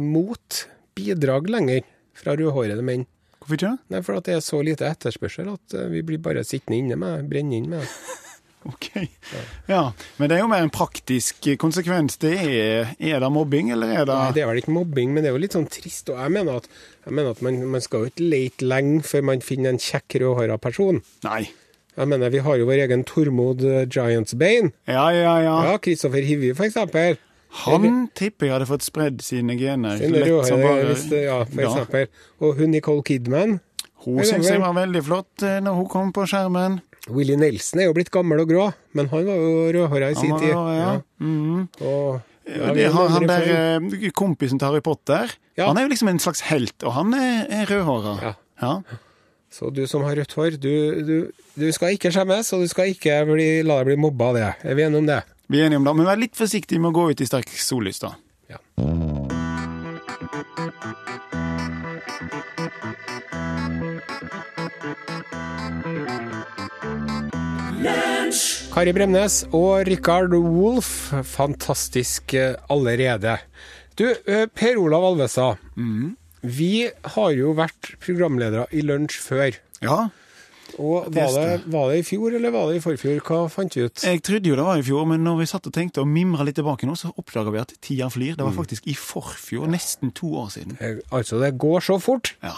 imot 0.00 0.64
bidrag 0.94 1.50
lenger 1.50 1.84
fra 2.14 2.36
rødhårede 2.38 2.84
menn. 2.86 3.06
Hvorfor 3.38 3.58
ikke? 3.58 3.72
Nei, 3.92 4.02
for 4.04 4.18
at 4.18 4.28
det 4.28 4.36
er 4.38 4.44
så 4.44 4.60
lite 4.64 4.88
etterspørsel 4.88 5.50
at 5.52 5.74
eh, 5.76 5.88
vi 5.92 6.04
blir 6.06 6.22
bare 6.24 6.44
sittende 6.46 6.80
inne 6.80 6.96
med 7.00 7.26
brenne 7.28 7.58
inn 7.58 7.72
med 7.72 7.84
det. 7.84 7.90
Ok. 8.64 8.86
Ja, 9.68 9.92
Men 10.16 10.30
det 10.30 10.36
er 10.38 10.40
jo 10.40 10.48
mer 10.48 10.62
en 10.64 10.70
praktisk 10.72 11.44
konsekvens. 11.60 12.16
Det 12.16 12.32
er, 12.32 12.94
er 12.96 13.18
det 13.20 13.28
mobbing, 13.32 13.68
eller 13.74 13.90
er 13.92 14.06
det 14.08 14.14
Nei, 14.16 14.30
det 14.32 14.40
er 14.40 14.48
vel 14.48 14.60
ikke 14.62 14.72
mobbing, 14.72 15.12
men 15.12 15.20
det 15.20 15.28
er 15.28 15.36
jo 15.36 15.42
litt 15.42 15.56
sånn 15.56 15.68
trist. 15.68 16.08
Og 16.08 16.16
jeg 16.16 16.32
mener 16.32 16.62
at, 16.62 16.70
jeg 17.04 17.12
mener 17.12 17.36
at 17.36 17.42
man, 17.44 17.58
man 17.74 17.84
skal 17.84 18.06
jo 18.06 18.12
ikke 18.12 18.30
lete 18.32 18.64
lenge 18.64 19.02
før 19.04 19.26
man 19.28 19.44
finner 19.44 19.74
en 19.74 19.82
kjekk, 19.84 20.16
rødhåra 20.22 20.56
person. 20.64 21.02
Nei. 21.26 21.42
Jeg 21.94 22.10
mener, 22.10 22.32
Vi 22.32 22.40
har 22.42 22.56
jo 22.58 22.66
vår 22.66 22.86
egen 22.86 23.04
Tormod 23.06 23.60
Giants 23.60 23.94
Giantsbane. 23.94 24.72
Ja, 24.88 25.10
ja, 25.14 25.36
ja. 25.44 25.58
Ja, 25.68 25.76
Kristoffer 25.78 26.24
Hivju, 26.24 26.56
for 26.56 26.66
eksempel. 26.66 27.20
Han 27.62 28.08
tipper 28.18 28.48
jeg 28.48 28.52
hadde 28.56 28.66
fått 28.66 28.82
spredd 28.86 29.20
sine 29.22 29.54
gener. 29.58 30.00
Lett 30.10 30.26
jo, 30.26 30.40
som 30.46 30.60
bare- 30.60 30.88
hvis 30.90 31.04
ja, 31.12 31.44
for 31.44 31.60
Ja. 31.62 31.68
eksempel. 31.70 32.08
Og 32.42 32.56
hun 32.58 32.70
Nicole 32.74 33.02
Kidman. 33.06 33.60
Hun 34.04 34.18
syns 34.24 34.48
jeg 34.50 34.60
var 34.60 34.74
veldig 34.74 35.02
flott 35.06 35.42
eh, 35.42 35.60
når 35.64 35.74
hun 35.78 35.86
kom 35.88 36.12
på 36.12 36.26
skjermen. 36.28 36.80
Willy 37.08 37.36
Nelson 37.36 37.80
er 37.80 37.84
jo 37.86 37.94
blitt 37.94 38.10
gammel 38.10 38.40
og 38.40 38.48
grå, 38.48 38.66
men 38.94 39.08
han 39.08 39.24
var 39.26 39.36
jo 39.36 39.72
rødhåra 39.72 40.10
i 40.10 40.14
sin 40.18 40.34
tid. 40.38 40.48
Ja. 40.50 40.64
ja. 40.74 41.00
Mhm. 41.20 41.68
Og, 41.80 42.20
ja, 42.48 42.68
Og 42.70 42.74
det 42.76 42.92
har 42.92 43.08
han 43.08 43.26
der 43.26 43.48
eh, 43.54 44.10
kompisen 44.12 44.58
til 44.58 44.66
Harry 44.68 44.80
Potter. 44.80 45.30
Ja. 45.56 45.68
Han 45.68 45.78
er 45.78 45.82
jo 45.86 45.88
liksom 45.94 46.08
en 46.08 46.18
slags 46.18 46.40
helt, 46.50 46.74
og 46.82 46.92
han 46.92 47.14
er, 47.14 47.46
er 47.50 47.66
rødhåra. 47.66 48.16
Ja. 48.22 48.34
Ja. 48.62 48.82
Så 49.54 49.70
du 49.72 49.86
som 49.86 50.02
har 50.02 50.16
rødt 50.16 50.32
hår, 50.34 50.56
du, 50.58 51.04
du, 51.04 51.30
du 51.56 51.72
skal 51.72 51.94
ikke 51.94 52.10
skjemmes, 52.10 52.52
og 52.52 52.60
du 52.64 52.68
skal 52.68 52.90
ikke 52.90 53.20
bli, 53.28 53.62
la 53.62 53.78
deg 53.84 53.92
bli 53.92 53.96
mobba 54.02 54.32
av 54.32 54.34
det. 54.34 54.48
Er 54.64 54.74
vi 54.74 54.82
enige 54.82 54.98
om 54.98 55.06
det? 55.06 55.22
Vi 55.54 55.60
er 55.62 55.68
enige 55.68 55.78
om 55.78 55.84
det, 55.86 55.92
men 55.94 56.06
vær 56.08 56.18
litt 56.18 56.34
forsiktig 56.34 56.80
med 56.82 56.90
å 56.90 56.96
gå 56.96 57.02
ut 57.14 57.20
i 57.22 57.26
sterk 57.28 57.46
sollys, 57.62 58.00
da. 58.02 58.08
Ja. 58.50 58.58
Kari 68.74 68.96
Bremnes 68.96 69.44
og 69.54 69.86
Rikard 69.86 70.34
Wolff, 70.34 71.12
fantastisk 71.30 72.34
eh, 72.34 72.58
allerede. 72.74 73.36
Du, 73.94 74.08
eh, 74.10 74.48
Per 74.50 74.82
Olav 74.82 75.06
Alvestad. 75.12 75.62
Vi 76.42 76.90
har 77.14 77.30
jo 77.38 77.54
vært 77.54 77.94
programledere 78.02 78.66
i 78.74 78.82
Lunsj 78.82 79.22
før. 79.22 79.62
Ja, 79.86 80.08
Og 80.82 81.06
var 81.14 81.30
det, 81.36 81.60
var 81.70 81.90
det 81.92 81.98
i 82.00 82.04
fjor 82.06 82.34
eller 82.34 82.50
var 82.50 82.70
det 82.70 82.80
i 82.80 82.82
forfjor? 82.82 83.20
Hva 83.22 83.44
fant 83.52 83.76
vi 83.76 83.84
ut? 83.86 84.02
jeg 84.02 84.22
trodde 84.26 84.50
jo 84.50 84.56
det 84.58 84.64
var 84.66 84.80
i 84.80 84.82
fjor, 84.86 85.04
men 85.06 85.22
når 85.22 85.36
vi 85.38 85.46
satt 85.46 85.68
og 85.70 85.74
tenkte 85.76 86.02
og 86.02 86.08
mimra 86.10 86.42
litt 86.46 86.56
tilbake 86.58 86.88
nå, 86.88 86.96
så 86.98 87.12
oppdaga 87.20 87.52
vi 87.54 87.60
at 87.62 87.74
tida 87.84 88.08
flyr. 88.10 88.34
Det 88.38 88.46
var 88.46 88.56
faktisk 88.56 88.88
i 88.90 88.94
forfjor, 88.98 89.68
nesten 89.70 90.10
to 90.16 90.32
år 90.40 90.50
siden. 90.56 90.76
Eh, 90.80 90.98
Altså, 91.14 91.38
det 91.38 91.52
går 91.62 91.80
så 91.86 91.98
fort. 92.02 92.34
Ja. 92.42 92.56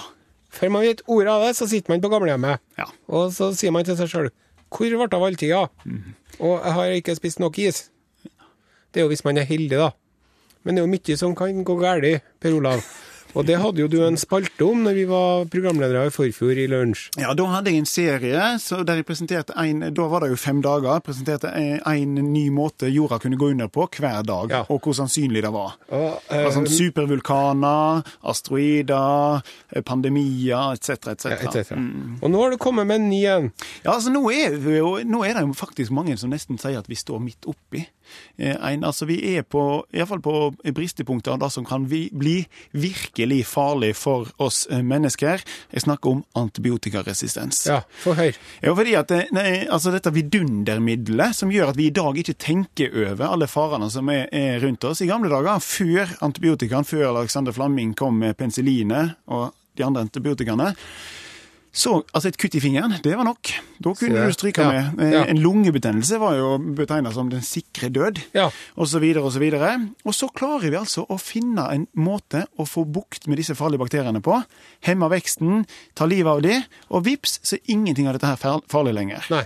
Før 0.56 0.72
man 0.72 0.86
vet 0.86 1.02
ordet 1.12 1.28
av 1.34 1.44
det, 1.44 1.52
så 1.58 1.68
sitter 1.68 1.92
man 1.92 2.00
på 2.00 2.08
gamlehjemmet. 2.08 2.62
Ja. 2.78 2.86
Og 3.12 3.32
så 3.36 3.50
sier 3.52 3.74
man 3.74 3.84
til 3.84 3.98
seg 3.98 4.08
sjøl 4.08 4.30
Hvor 4.72 4.88
ble 4.88 5.06
det 5.10 5.14
av 5.18 5.24
all 5.26 5.36
tida? 5.36 5.66
Og 6.40 6.54
jeg 6.64 6.72
har 6.78 6.94
ikke 6.96 7.16
spist 7.18 7.38
nok 7.42 7.58
is. 7.60 7.90
Det 8.92 9.02
er 9.02 9.04
jo 9.04 9.12
hvis 9.12 9.24
man 9.26 9.36
er 9.36 9.44
heldig, 9.44 9.76
da. 9.76 9.90
Men 10.64 10.74
det 10.74 10.80
er 10.82 10.86
jo 10.88 10.94
mye 10.96 11.16
som 11.20 11.34
kan 11.36 11.60
gå 11.64 11.76
galt, 11.78 12.24
Per 12.40 12.56
Olav. 12.56 12.80
Og 13.34 13.44
det 13.46 13.58
hadde 13.60 13.80
jo 13.82 13.88
du 13.90 13.98
en 14.06 14.16
spalte 14.16 14.64
om 14.64 14.84
når 14.86 14.94
vi 14.96 15.04
var 15.10 15.44
programledere 15.52 16.06
i 16.08 16.12
forfjor 16.14 16.56
i 16.62 16.66
Lunsj. 16.70 17.08
Ja, 17.20 17.34
da 17.36 17.44
hadde 17.50 17.72
jeg 17.72 17.82
en 17.82 17.88
serie 17.90 18.44
så 18.62 18.82
der 18.86 19.00
jeg 19.00 19.06
presenterte 19.08 19.52
en, 19.60 19.80
Da 19.92 20.06
var 20.08 20.20
det 20.24 20.30
jo 20.30 20.36
fem 20.40 20.62
dager. 20.64 21.00
Presenterte 21.04 21.50
en, 21.52 22.14
ny 22.32 22.46
måte 22.50 22.88
jorda 22.92 23.18
kunne 23.22 23.36
gå 23.36 23.50
under 23.52 23.68
på 23.68 23.88
hver 23.96 24.22
dag, 24.26 24.50
Ja. 24.50 24.62
og 24.70 24.80
hvor 24.80 24.94
sannsynlig 24.96 25.42
det 25.42 25.52
var. 25.52 25.76
Og, 25.90 26.20
sånn 26.54 26.66
eh, 26.66 26.72
supervulkaner, 26.78 28.04
asteroider, 28.24 29.42
eh, 29.72 29.82
pandemier 29.82 30.72
etc. 30.76 30.90
etc. 31.12 31.24
ja, 31.30 31.36
et 31.36 31.52
cetera. 31.52 31.78
Og 32.22 32.30
nå 32.30 32.40
har 32.42 32.50
du 32.50 32.56
kommet 32.62 32.86
med 32.86 33.00
en 33.00 33.08
ny 33.10 33.24
en. 33.26 33.52
Ja, 33.84 33.94
altså 33.96 34.10
nå 34.12 34.24
er, 34.32 34.56
jo, 34.78 34.96
nå 35.04 35.24
er 35.26 35.34
det 35.34 35.44
jo 35.46 35.52
faktisk 35.56 35.90
mange 35.94 36.16
som 36.18 36.30
nesten 36.32 36.58
sier 36.60 36.78
at 36.80 36.88
vi 36.88 36.94
står 36.98 37.20
midt 37.22 37.46
oppi. 37.46 37.84
Eh, 38.38 38.54
En, 38.66 38.84
altså 38.84 39.06
Vi 39.06 39.18
er 39.36 39.42
på, 39.42 39.84
i 39.92 39.98
hvert 39.98 40.08
fall 40.08 40.20
på 40.22 40.72
bristepunkter 40.74 41.32
av 41.34 41.40
det 41.42 41.50
som 41.52 41.64
kan 41.66 41.86
vi, 41.90 42.08
bli 42.12 42.46
virkelig 42.72 43.25
farlig 43.46 43.92
for 43.98 44.30
oss 44.42 44.66
eh, 44.70 44.82
mennesker. 44.82 45.42
Jeg 45.72 45.84
snakker 45.84 46.10
om 46.10 46.22
antibiotikaresistens. 46.38 47.64
Ja, 47.68 47.80
for 48.02 48.18
høy. 48.18 48.30
Ja, 48.62 48.74
fordi 48.76 48.96
at 48.98 49.12
nei, 49.34 49.66
altså 49.66 49.92
dette 49.94 50.12
vidundermiddelet 50.14 51.36
som 51.36 51.52
gjør 51.52 51.72
at 51.72 51.80
vi 51.80 51.90
i 51.90 51.94
dag 51.94 52.18
ikke 52.20 52.36
tenker 52.38 52.94
over 53.06 53.26
alle 53.28 53.50
farene 53.50 53.90
som 53.92 54.08
er, 54.12 54.26
er 54.34 54.60
rundt 54.64 54.84
oss. 54.88 55.02
I 55.02 55.10
gamle 55.10 55.30
dager, 55.32 55.60
før 55.62 56.16
antibiotikaen, 56.24 56.86
før 56.88 57.10
Alexander 57.12 57.54
Flamming 57.56 57.94
kom 57.98 58.18
med 58.22 58.36
penicillinet 58.38 59.16
og 59.26 59.50
de 59.76 59.84
andre 59.84 60.06
antibiotikaene, 60.06 60.72
så 61.76 61.98
altså 62.16 62.30
et 62.30 62.38
kutt 62.40 62.54
i 62.56 62.60
fingeren, 62.62 62.94
det 63.04 63.12
var 63.18 63.26
nok. 63.28 63.50
Da 63.84 63.92
kunne 63.98 64.22
du 64.24 64.32
stryke 64.32 64.64
ja, 64.64 64.84
med. 64.96 65.02
Ja. 65.12 65.24
En 65.28 65.40
lungebetennelse 65.42 66.16
var 66.22 66.38
jo 66.38 66.54
betegna 66.78 67.12
som 67.12 67.28
den 67.32 67.44
sikre 67.44 67.90
død, 67.92 68.22
Ja. 68.36 68.48
så 68.88 69.42
videre 69.42 69.60
og. 69.60 69.90
Og 70.06 70.16
så 70.16 70.30
klarer 70.32 70.70
vi 70.70 70.78
altså 70.80 71.04
å 71.04 71.18
finne 71.20 71.66
en 71.74 71.86
måte 71.92 72.46
å 72.56 72.64
få 72.68 72.86
bukt 72.88 73.28
med 73.28 73.42
disse 73.42 73.56
farlige 73.58 73.84
bakteriene 73.84 74.22
på. 74.24 74.38
Hemme 74.88 75.10
veksten, 75.12 75.66
ta 75.94 76.08
livet 76.08 76.32
av 76.32 76.40
de, 76.46 76.62
og 76.88 77.04
vips, 77.04 77.40
så 77.44 77.58
er 77.58 77.76
ingenting 77.76 78.08
av 78.08 78.16
dette 78.16 78.32
her 78.32 78.40
farlig 78.72 78.96
lenger. 78.96 79.28
Nei. 79.30 79.44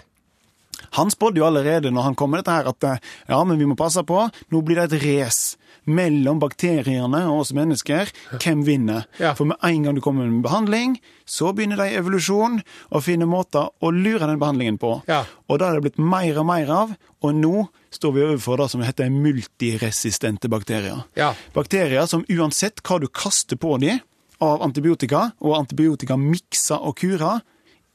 Han 0.98 1.12
spådde 1.12 1.42
jo 1.42 1.46
allerede 1.48 1.92
når 1.94 2.10
han 2.10 2.18
kom 2.18 2.34
med 2.34 2.42
dette 2.42 2.58
her 2.58 2.70
at 2.70 2.86
eh, 2.86 3.08
ja, 3.30 3.40
men 3.44 3.58
vi 3.60 3.68
må 3.68 3.78
passe 3.78 4.04
på, 4.06 4.26
nå 4.50 4.62
blir 4.66 4.80
det 4.80 4.90
et 4.90 5.04
race 5.04 5.60
mellom 5.88 6.40
bakteriene 6.40 7.22
og 7.30 7.44
oss 7.44 7.52
mennesker. 7.56 8.10
Hvem 8.36 8.64
vinner? 8.66 9.06
Ja. 9.20 9.32
For 9.38 9.48
med 9.48 9.60
en 9.66 9.86
gang 9.86 9.96
du 9.96 10.02
kommer 10.04 10.28
med 10.28 10.42
behandling, 10.44 10.98
så 11.24 11.52
begynner 11.56 11.80
de 11.80 11.96
evolusjon 11.98 12.60
og 12.90 13.04
finner 13.06 13.28
måter 13.30 13.70
å 13.80 13.92
lure 13.94 14.26
den 14.26 14.40
behandlingen 14.40 14.80
på. 14.82 14.96
Ja. 15.10 15.22
Og 15.48 15.60
da 15.60 15.70
er 15.70 15.78
det 15.78 15.88
blitt 15.88 16.02
mer 16.02 16.40
og 16.42 16.48
mer 16.50 16.74
av, 16.74 16.94
og 17.20 17.36
nå 17.36 17.66
står 17.94 18.14
vi 18.14 18.26
overfor 18.26 18.62
det 18.62 18.68
som 18.72 18.84
heter 18.84 19.10
multiresistente 19.14 20.50
bakterier. 20.52 21.04
Ja. 21.18 21.32
Bakterier 21.56 22.06
som 22.10 22.24
uansett 22.30 22.84
hva 22.86 23.00
du 23.02 23.08
kaster 23.08 23.58
på 23.60 23.76
dem 23.82 24.02
av 24.40 24.62
antibiotika, 24.64 25.30
og 25.44 25.58
antibiotika 25.58 26.16
miksa 26.16 26.80
og 26.80 26.96
kura, 27.00 27.34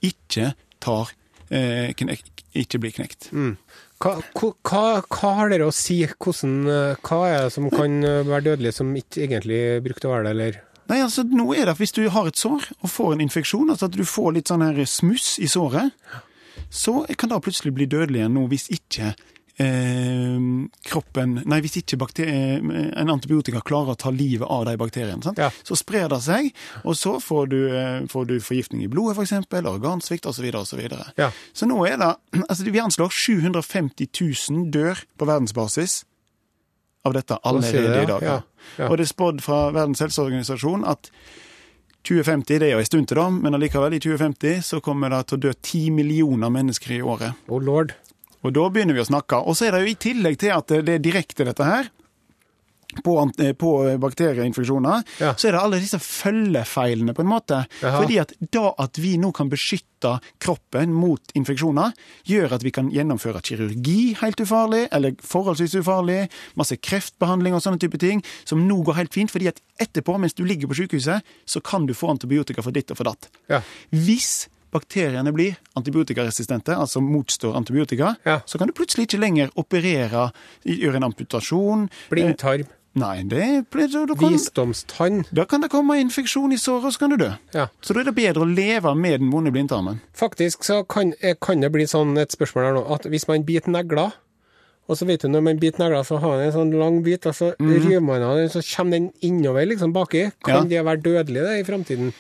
ikke 0.06 0.52
tar 0.84 1.10
eh, 1.50 1.90
ikke 2.62 2.80
blir 2.84 2.94
knekt. 2.96 3.30
Hva, 3.32 4.12
hva, 4.36 4.50
hva- 4.68 5.04
hva 5.08 5.32
har 5.40 5.50
dere 5.54 5.68
å 5.70 5.74
si? 5.76 6.02
Hvordan, 6.08 6.56
eh, 6.72 6.96
hva 7.06 7.20
er 7.30 7.44
det 7.46 7.54
som 7.56 7.70
kan 7.74 8.00
eh, 8.04 8.24
være 8.28 8.48
dødelig, 8.52 8.74
som 8.78 8.92
ikke 9.00 9.24
egentlig 9.28 9.60
brukte 9.86 10.10
å 10.10 10.14
være 10.16 10.28
det, 10.28 10.34
eller? 10.36 10.62
Nei, 10.92 11.00
altså 11.02 11.24
nå 11.26 11.48
er 11.58 11.66
det 11.66 11.78
Hvis 11.80 11.96
du 11.98 12.04
har 12.14 12.28
et 12.30 12.38
sår 12.38 12.68
og 12.84 12.90
får 12.94 13.14
en 13.16 13.24
infeksjon, 13.26 13.70
altså 13.74 13.88
at 13.90 13.96
du 13.98 14.04
får 14.06 14.36
litt 14.36 14.52
sånn 14.52 14.62
her 14.68 14.84
smuss 14.86 15.40
i 15.42 15.48
såret, 15.50 15.96
så 16.70 17.00
kan 17.18 17.32
det 17.32 17.40
plutselig 17.46 17.74
bli 17.74 17.88
dødelig 17.90 18.20
igjen 18.22 18.36
nå 18.38 18.44
hvis 18.52 18.68
ikke 18.76 19.14
eh, 19.58 20.25
kroppen 20.86 21.40
Nei, 21.46 21.60
hvis 21.64 21.78
ikke 21.82 21.98
eh, 22.24 22.58
en 22.60 23.12
antibiotika 23.12 23.62
klarer 23.66 23.94
å 23.96 24.00
ta 24.00 24.12
livet 24.14 24.48
av 24.48 24.66
de 24.68 24.76
bakteriene. 24.80 25.34
Ja. 25.38 25.52
Så 25.64 25.78
sprer 25.80 26.10
det 26.12 26.22
seg, 26.26 26.52
og 26.84 26.98
så 26.98 27.18
får 27.24 27.48
du, 27.52 27.60
eh, 27.76 28.08
får 28.12 28.26
du 28.30 28.36
forgiftning 28.40 28.84
i 28.86 28.90
blodet, 28.92 29.18
f.eks., 29.18 29.48
organsvikt 29.66 30.26
osv. 30.26 30.50
osv. 30.56 30.84
Ja. 31.18 31.32
Så 31.54 31.70
nå 31.70 31.80
er 31.88 31.98
det 32.02 32.12
altså 32.50 32.68
Vi 32.70 32.84
anslår 32.84 33.10
750 33.10 34.10
000 34.52 34.70
dør 34.74 35.06
på 35.18 35.30
verdensbasis 35.30 36.04
av 37.06 37.14
dette 37.14 37.38
allerede 37.46 38.04
i 38.04 38.10
dag. 38.10 38.24
ja. 38.24 38.42
Ja. 38.80 38.90
Og 38.90 38.98
det 38.98 39.06
er 39.06 39.12
spådd 39.12 39.44
fra 39.46 39.68
Verdens 39.70 40.02
helseorganisasjon 40.02 40.88
at 40.90 41.12
2050, 42.06 42.60
det 42.62 42.68
er 42.70 42.76
jo 42.76 42.82
en 42.84 42.88
stund 42.90 43.08
til 43.10 43.20
da, 43.20 43.28
men 43.34 43.58
allikevel, 43.58 43.96
i 43.98 44.02
2050 44.02 44.62
så 44.66 44.82
kommer 44.86 45.14
det 45.14 45.24
til 45.30 45.40
å 45.40 45.44
dø 45.48 45.54
10 45.54 45.94
millioner 45.96 46.54
mennesker 46.54 46.98
i 46.98 47.02
året. 47.02 47.38
Oh 47.50 47.62
lord. 47.62 47.96
Og 48.46 48.54
da 48.54 48.70
begynner 48.70 48.94
vi 48.98 49.02
å 49.04 49.10
snakke. 49.10 49.42
Og 49.46 49.58
så 49.58 49.68
er 49.68 49.76
det 49.76 49.84
jo 49.86 49.94
i 49.94 50.00
tillegg 50.08 50.38
til 50.42 50.54
at 50.56 50.68
det 50.86 50.98
er 51.00 51.04
direkte 51.04 51.48
dette 51.48 51.66
her, 51.66 51.90
på, 53.04 53.16
eh, 53.44 53.52
på 53.54 53.98
bakterieinfeksjoner, 54.00 55.04
Ja. 55.20 55.34
så 55.34 55.48
er 55.48 55.52
det 55.52 55.60
alle 55.62 55.80
disse 55.82 55.98
følgefeilene, 56.00 57.14
på 57.14 57.22
en 57.26 57.28
måte. 57.28 57.66
Jaha. 57.82 58.02
Fordi 58.02 58.20
at 58.22 58.32
da 58.52 58.74
at 58.80 58.96
vi 58.96 59.18
nå 59.18 59.34
kan 59.34 59.50
beskytte 59.50 60.22
kroppen 60.40 60.94
mot 60.94 61.20
infeksjoner, 61.36 61.92
gjør 62.26 62.54
at 62.54 62.64
vi 62.64 62.72
kan 62.72 62.90
gjennomføre 62.92 63.42
kirurgi 63.42 64.16
helt 64.22 64.38
ufarlig, 64.40 64.88
eller 64.92 65.12
forholdsvis 65.20 65.76
ufarlig, 65.82 66.30
masse 66.56 66.78
kreftbehandling 66.78 67.54
og 67.54 67.62
sånne 67.66 67.80
type 67.80 68.00
ting, 68.00 68.24
som 68.46 68.66
nå 68.68 68.84
går 68.86 68.96
helt 68.96 69.14
fint, 69.14 69.32
fordi 69.32 69.48
at 69.48 69.60
etterpå, 69.82 70.18
mens 70.20 70.34
du 70.34 70.46
ligger 70.46 70.68
på 70.68 70.76
sykehuset, 70.80 71.22
så 71.46 71.62
kan 71.62 71.86
du 71.86 71.94
få 71.94 72.10
antibiotika 72.16 72.64
for 72.64 72.72
ditt 72.72 72.92
og 72.92 72.98
for 72.98 73.04
datt. 73.12 73.28
Ja. 73.50 73.62
Hvis 73.92 74.48
bakteriene 74.72 75.32
blir 75.34 75.56
antibiotikaresistente, 75.78 76.76
altså 76.76 77.02
motstår 77.02 77.56
antibiotika, 77.56 78.16
Ja. 78.26 78.40
så 78.46 78.58
kan 78.58 78.68
du 78.68 78.74
plutselig 78.74 79.08
ikke 79.08 79.20
lenger 79.20 79.50
operere, 79.56 80.32
gjøre 80.66 80.96
en 80.96 81.04
amputasjon. 81.12 81.90
Blindtarm. 82.10 82.62
Eh, 82.62 82.66
Nei, 82.98 83.24
det 83.24 83.66
kan, 83.70 84.32
Visdomstann. 84.32 85.26
da 85.34 85.44
kan 85.46 85.60
det 85.62 85.70
komme 85.70 85.98
infeksjon 86.00 86.54
i 86.54 86.58
såret, 86.58 86.86
og 86.86 86.94
så 86.94 87.00
kan 87.00 87.10
du 87.10 87.18
dø. 87.18 87.32
Ja. 87.54 87.68
Så 87.82 87.94
da 87.94 88.00
er 88.00 88.06
det 88.06 88.16
bedre 88.16 88.46
å 88.46 88.56
leve 88.56 88.96
med 88.96 89.20
den 89.20 89.32
vonde 89.32 89.52
blindtarmen. 89.52 90.00
Faktisk 90.16 90.64
så 90.64 90.88
kan, 90.88 91.14
eh, 91.22 91.34
kan 91.42 91.60
det 91.60 91.72
bli 91.74 91.84
sånn 91.84 92.18
et 92.18 92.32
spørsmål 92.32 92.64
her 92.64 92.74
nå, 92.74 92.92
at 92.96 93.04
hvis 93.04 93.28
man 93.28 93.44
biter 93.44 93.70
negler, 93.70 94.14
og 94.88 94.96
så 94.96 95.06
vet 95.06 95.20
du 95.22 95.28
når 95.28 95.44
man 95.44 95.58
biter 95.60 95.80
negler, 95.80 96.04
så 96.06 96.20
har 96.22 96.30
man 96.38 96.40
en 96.48 96.52
sånn 96.54 96.80
lang 96.80 97.04
bit, 97.04 97.26
og 97.26 97.34
så 97.34 97.54
river 97.60 98.00
man 98.02 98.22
av 98.22 98.38
den, 98.38 98.48
så 98.50 98.62
kommer 98.78 98.92
den 98.92 99.12
innover 99.22 99.66
liksom 99.68 99.92
baki. 99.92 100.32
Kan 100.46 100.56
Ja. 100.56 100.64
det 100.64 100.86
være 100.86 101.02
dødelige, 101.02 101.44
det 101.44 101.60
i 101.60 101.64
framtiden? 101.72 102.14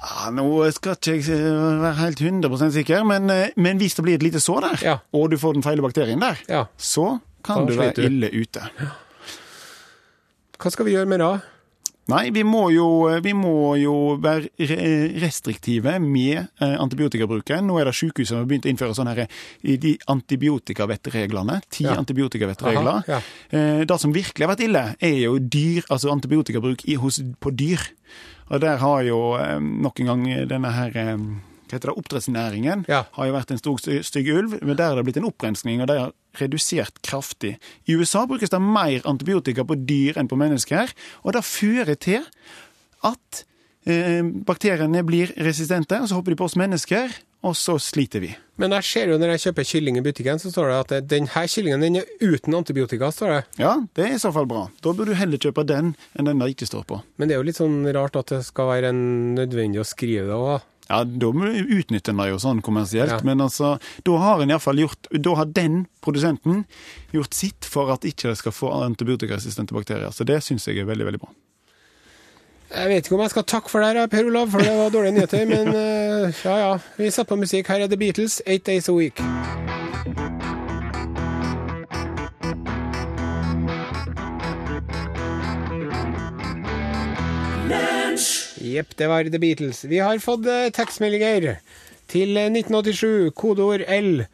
Ja, 0.00 0.30
nå 0.32 0.46
skal 0.72 0.94
ikke 0.96 1.12
jeg 1.12 1.26
eh, 1.36 1.80
være 1.82 1.96
helt 1.98 2.20
100% 2.24 2.72
sikker, 2.72 3.04
men, 3.04 3.28
eh, 3.30 3.50
men 3.60 3.78
hvis 3.82 3.94
det 3.98 4.04
blir 4.06 4.14
et 4.16 4.22
lite 4.24 4.40
sår 4.40 4.60
der, 4.64 4.78
Ja. 4.86 4.98
og 5.12 5.30
du 5.30 5.36
får 5.36 5.54
den 5.58 5.62
feile 5.66 5.82
bakterien 5.84 6.20
der, 6.20 6.38
Ja. 6.48 6.64
så 6.78 7.20
kan 7.44 7.66
Da 7.66 7.72
du 7.72 7.78
være 7.78 8.04
ille 8.08 8.30
ute. 8.32 8.60
Hva 10.60 10.70
skal 10.72 10.86
vi 10.86 10.92
gjøre 10.92 11.08
med 11.08 11.20
det? 11.20 11.40
Nei, 12.10 12.30
vi 12.34 12.42
må 12.42 12.64
jo, 12.74 12.86
vi 13.22 13.32
må 13.38 13.76
jo 13.78 14.16
være 14.18 14.48
restriktive 15.22 15.92
med 16.02 16.48
eh, 16.60 16.74
antibiotikabruken. 16.82 17.62
Nå 17.68 17.76
er 17.78 17.84
det 17.86 17.94
sykehus 17.94 18.32
som 18.32 18.40
har 18.40 18.48
begynt 18.50 18.66
å 18.66 18.72
innføre 18.72 18.96
sånne 18.96 19.14
her, 19.14 19.28
i 19.62 19.76
de 19.76 19.92
antibiotikavettreglene. 20.10 21.60
Ti 21.70 21.84
Ja. 21.84 21.94
antibiotikavettregler. 22.00 23.04
Aha, 23.04 23.04
ja. 23.06 23.20
Eh, 23.52 23.84
det 23.84 24.00
som 24.00 24.12
virkelig 24.12 24.46
har 24.46 24.56
vært 24.56 24.64
ille, 24.66 24.96
er 25.00 25.16
jo 25.22 25.38
dyr, 25.38 25.82
altså 25.88 26.10
antibiotikabruk 26.10 26.82
i, 26.88 26.94
hos, 26.96 27.20
på 27.40 27.54
dyr. 27.54 27.78
Og 28.50 28.60
der 28.60 28.76
har 28.82 29.02
jo 29.06 29.20
eh, 29.38 29.58
nok 29.60 30.00
en 30.02 30.06
gang 30.10 30.24
denne 30.50 30.72
her 30.74 30.96
eh, 30.98 31.16
hva 31.70 31.76
heter 31.78 31.92
det, 31.92 31.98
oppdrettsnæringen 32.00 32.80
Ja. 32.90 33.04
har 33.14 33.26
jo 33.28 33.34
vært 33.36 33.52
en 33.54 33.60
stor 33.60 33.78
stygg 34.02 34.26
ulv, 34.34 34.56
men 34.62 34.74
der 34.76 34.90
er 34.90 34.96
det 34.98 35.04
blitt 35.06 35.20
en 35.20 35.28
opprensning, 35.28 35.78
og 35.80 35.86
de 35.86 35.98
har 36.00 36.10
redusert 36.40 36.98
kraftig. 37.06 37.52
I 37.86 37.94
USA 37.94 38.24
brukes 38.26 38.50
det 38.50 38.58
mer 38.60 39.06
antibiotika 39.06 39.62
på 39.62 39.76
dyr 39.86 40.18
enn 40.18 40.26
på 40.30 40.38
mennesker, 40.40 40.90
og 41.22 41.32
det 41.36 41.44
fører 41.46 41.94
til 41.94 42.26
at 43.06 43.44
bakteriene 44.46 45.02
blir 45.06 45.32
resistente, 45.40 45.98
og 46.00 46.08
så 46.10 46.18
hopper 46.18 46.34
de 46.34 46.38
på 46.40 46.46
oss 46.48 46.56
mennesker, 46.60 47.12
og 47.46 47.54
så 47.56 47.78
sliter 47.80 48.20
vi. 48.20 48.30
Men 48.60 48.74
jeg 48.76 48.84
ser 48.84 49.08
jo 49.08 49.16
når 49.16 49.32
jeg 49.34 49.42
kjøper 49.46 49.64
kylling 49.70 49.96
i 49.96 50.02
butikken, 50.04 50.40
så 50.42 50.50
står 50.52 50.68
det 50.68 50.78
at 51.00 51.08
denne 51.08 51.44
kyllingen 51.48 51.80
den 51.86 51.96
er 52.02 52.10
uten 52.20 52.54
antibiotika. 52.58 53.08
står 53.12 53.32
det. 53.32 53.42
Ja, 53.62 53.78
det 53.96 54.04
er 54.10 54.14
i 54.18 54.20
så 54.20 54.32
fall 54.36 54.46
bra. 54.50 54.66
Da 54.84 54.92
burde 54.92 55.14
du 55.14 55.16
heller 55.16 55.40
kjøpe 55.40 55.64
den 55.66 55.94
enn 56.18 56.28
den 56.28 56.38
der 56.42 56.52
ikke 56.52 56.68
står 56.68 56.84
på. 56.84 57.00
Men 57.16 57.28
det 57.30 57.34
er 57.36 57.40
jo 57.40 57.48
litt 57.48 57.56
sånn 57.60 57.80
rart 57.96 58.16
at 58.20 58.26
det 58.34 58.42
skal 58.44 58.68
være 58.68 58.92
en 58.92 59.34
nødvendig 59.38 59.80
å 59.80 59.88
skrive 59.88 60.28
det 60.28 60.36
òg. 60.36 60.66
Ja, 60.90 61.04
da 61.06 61.28
utnytter 61.30 62.10
en 62.10 62.18
det 62.18 62.28
jo 62.32 62.38
sånn 62.42 62.60
kommersielt, 62.66 63.12
Ja. 63.14 63.20
men 63.22 63.38
altså, 63.40 63.78
da 64.04 64.16
har 64.18 64.40
en 64.42 64.50
iallfall 64.50 64.76
gjort 64.82 65.06
Da 65.22 65.34
har 65.36 65.44
den 65.46 65.86
produsenten 66.02 66.64
gjort 67.14 67.32
sitt 67.32 67.64
for 67.64 67.92
at 67.94 68.02
ikke 68.02 68.28
det 68.34 68.38
skal 68.38 68.52
få 68.52 68.72
antibiotikaresistente 68.84 69.72
bakterier. 69.72 70.10
Så 70.10 70.26
det 70.26 70.42
syns 70.42 70.66
jeg 70.66 70.78
er 70.82 70.84
veldig, 70.90 71.06
veldig 71.06 71.20
bra. 71.22 71.30
Jeg 72.70 72.88
vet 72.88 73.06
ikke 73.06 73.16
om 73.16 73.20
jeg 73.24 73.30
skal 73.32 73.44
takke 73.50 73.70
for 73.70 73.82
det, 73.82 73.94
her, 73.98 74.06
Per 74.06 74.26
Olav, 74.30 74.50
for 74.50 74.62
det 74.62 74.70
var 74.78 74.92
dårlige 74.94 75.12
nyheter. 75.16 75.46
Men 75.50 75.68
eh, 75.80 76.42
ja, 76.44 76.56
ja. 76.56 76.78
Vi 76.96 77.10
setter 77.10 77.32
på 77.32 77.40
musikk. 77.42 77.66
Her 77.66 77.82
er 77.82 77.90
The 77.90 77.98
Beatles, 77.98 78.42
'Eight 78.46 78.66
Days 78.66 78.88
a 78.88 78.92
Week'. 78.92 79.18
Jepp, 88.60 88.94
det 88.98 89.08
var 89.08 89.24
The 89.24 89.38
Beatles. 89.38 89.84
Vi 89.84 89.98
har 89.98 90.18
fått 90.22 90.46
eh, 90.46 90.70
tekstmeldinger 90.70 91.56
til 92.06 92.36
eh, 92.36 92.52
1987, 92.54 93.32
kodeord 93.34 93.82
L. 93.88 94.24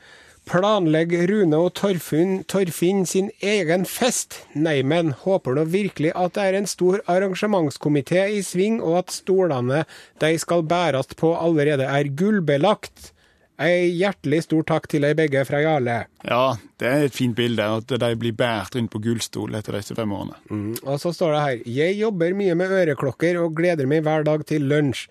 Planlegger 0.47 1.25
Rune 1.27 1.59
og 1.59 1.73
Torfinn, 1.75 2.45
Torfinn 2.47 3.01
sin 3.11 3.33
egen 3.43 3.83
fest? 3.91 4.37
Nei, 4.55 4.77
men 4.87 5.11
håper 5.25 5.57
nå 5.59 5.65
virkelig 5.73 6.13
at 6.15 6.37
det 6.37 6.45
er 6.45 6.59
en 6.61 6.69
stor 6.71 7.01
arrangementskomité 7.11 8.29
i 8.31 8.45
sving, 8.47 8.79
og 8.79 9.01
at 9.01 9.11
stolene 9.17 9.83
de 10.23 10.31
skal 10.39 10.63
bæres 10.71 11.11
på 11.19 11.33
allerede 11.35 11.91
er 11.91 12.13
gullbelagt. 12.15 13.11
Ei 13.57 13.87
hjertelig 13.97 14.43
stor 14.45 14.67
takk 14.69 14.85
til 14.93 15.01
deg 15.07 15.15
begge 15.17 15.41
fra 15.49 15.63
Jarle. 15.65 15.95
Ja, 16.29 16.57
det 16.77 16.89
er 16.91 17.05
et 17.07 17.15
fint 17.17 17.33
bilde, 17.39 17.65
at 17.65 17.89
de 17.89 18.11
blir 18.21 18.35
båret 18.37 18.75
rundt 18.77 18.91
på 18.93 19.01
gullstol 19.01 19.55
etter 19.57 19.79
disse 19.79 19.97
fem 19.97 20.13
årene. 20.13 20.37
Mm, 20.51 20.75
Og 20.85 20.99
så 21.01 21.13
står 21.17 21.33
det 21.33 21.41
her 21.47 21.63
Jeg 21.79 21.97
jobber 22.03 22.35
mye 22.37 22.55
med 22.61 22.75
øreklokker 22.83 23.39
og 23.41 23.55
gleder 23.57 23.89
meg 23.89 24.03
hver 24.05 24.27
dag 24.29 24.45
til 24.45 24.69
lunsj. 24.69 25.07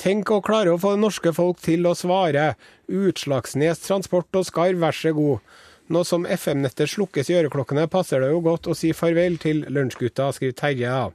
Tenk 0.00 0.32
å 0.32 0.40
klare 0.40 0.72
å 0.72 0.80
få 0.80 0.94
norske 0.96 1.34
folk 1.36 1.60
til 1.60 1.84
å 1.84 1.92
svare. 1.98 2.54
Utslagsnes 2.88 3.84
Transport 3.84 4.32
og 4.40 4.48
Skar, 4.48 4.72
vær 4.80 4.96
så 4.96 5.12
god. 5.12 5.44
Nå 5.90 6.04
som 6.06 6.24
FM-nettet 6.24 6.88
slukkes 6.88 7.28
i 7.28 7.36
øreklokkene, 7.42 7.84
passer 7.90 8.22
det 8.24 8.30
jo 8.32 8.40
godt 8.46 8.68
å 8.70 8.76
si 8.78 8.94
farvel 8.96 9.36
til 9.42 9.64
lunsjgutta, 9.68 10.30
skriver 10.32 10.56
Terje. 10.56 10.88
da. 10.88 11.10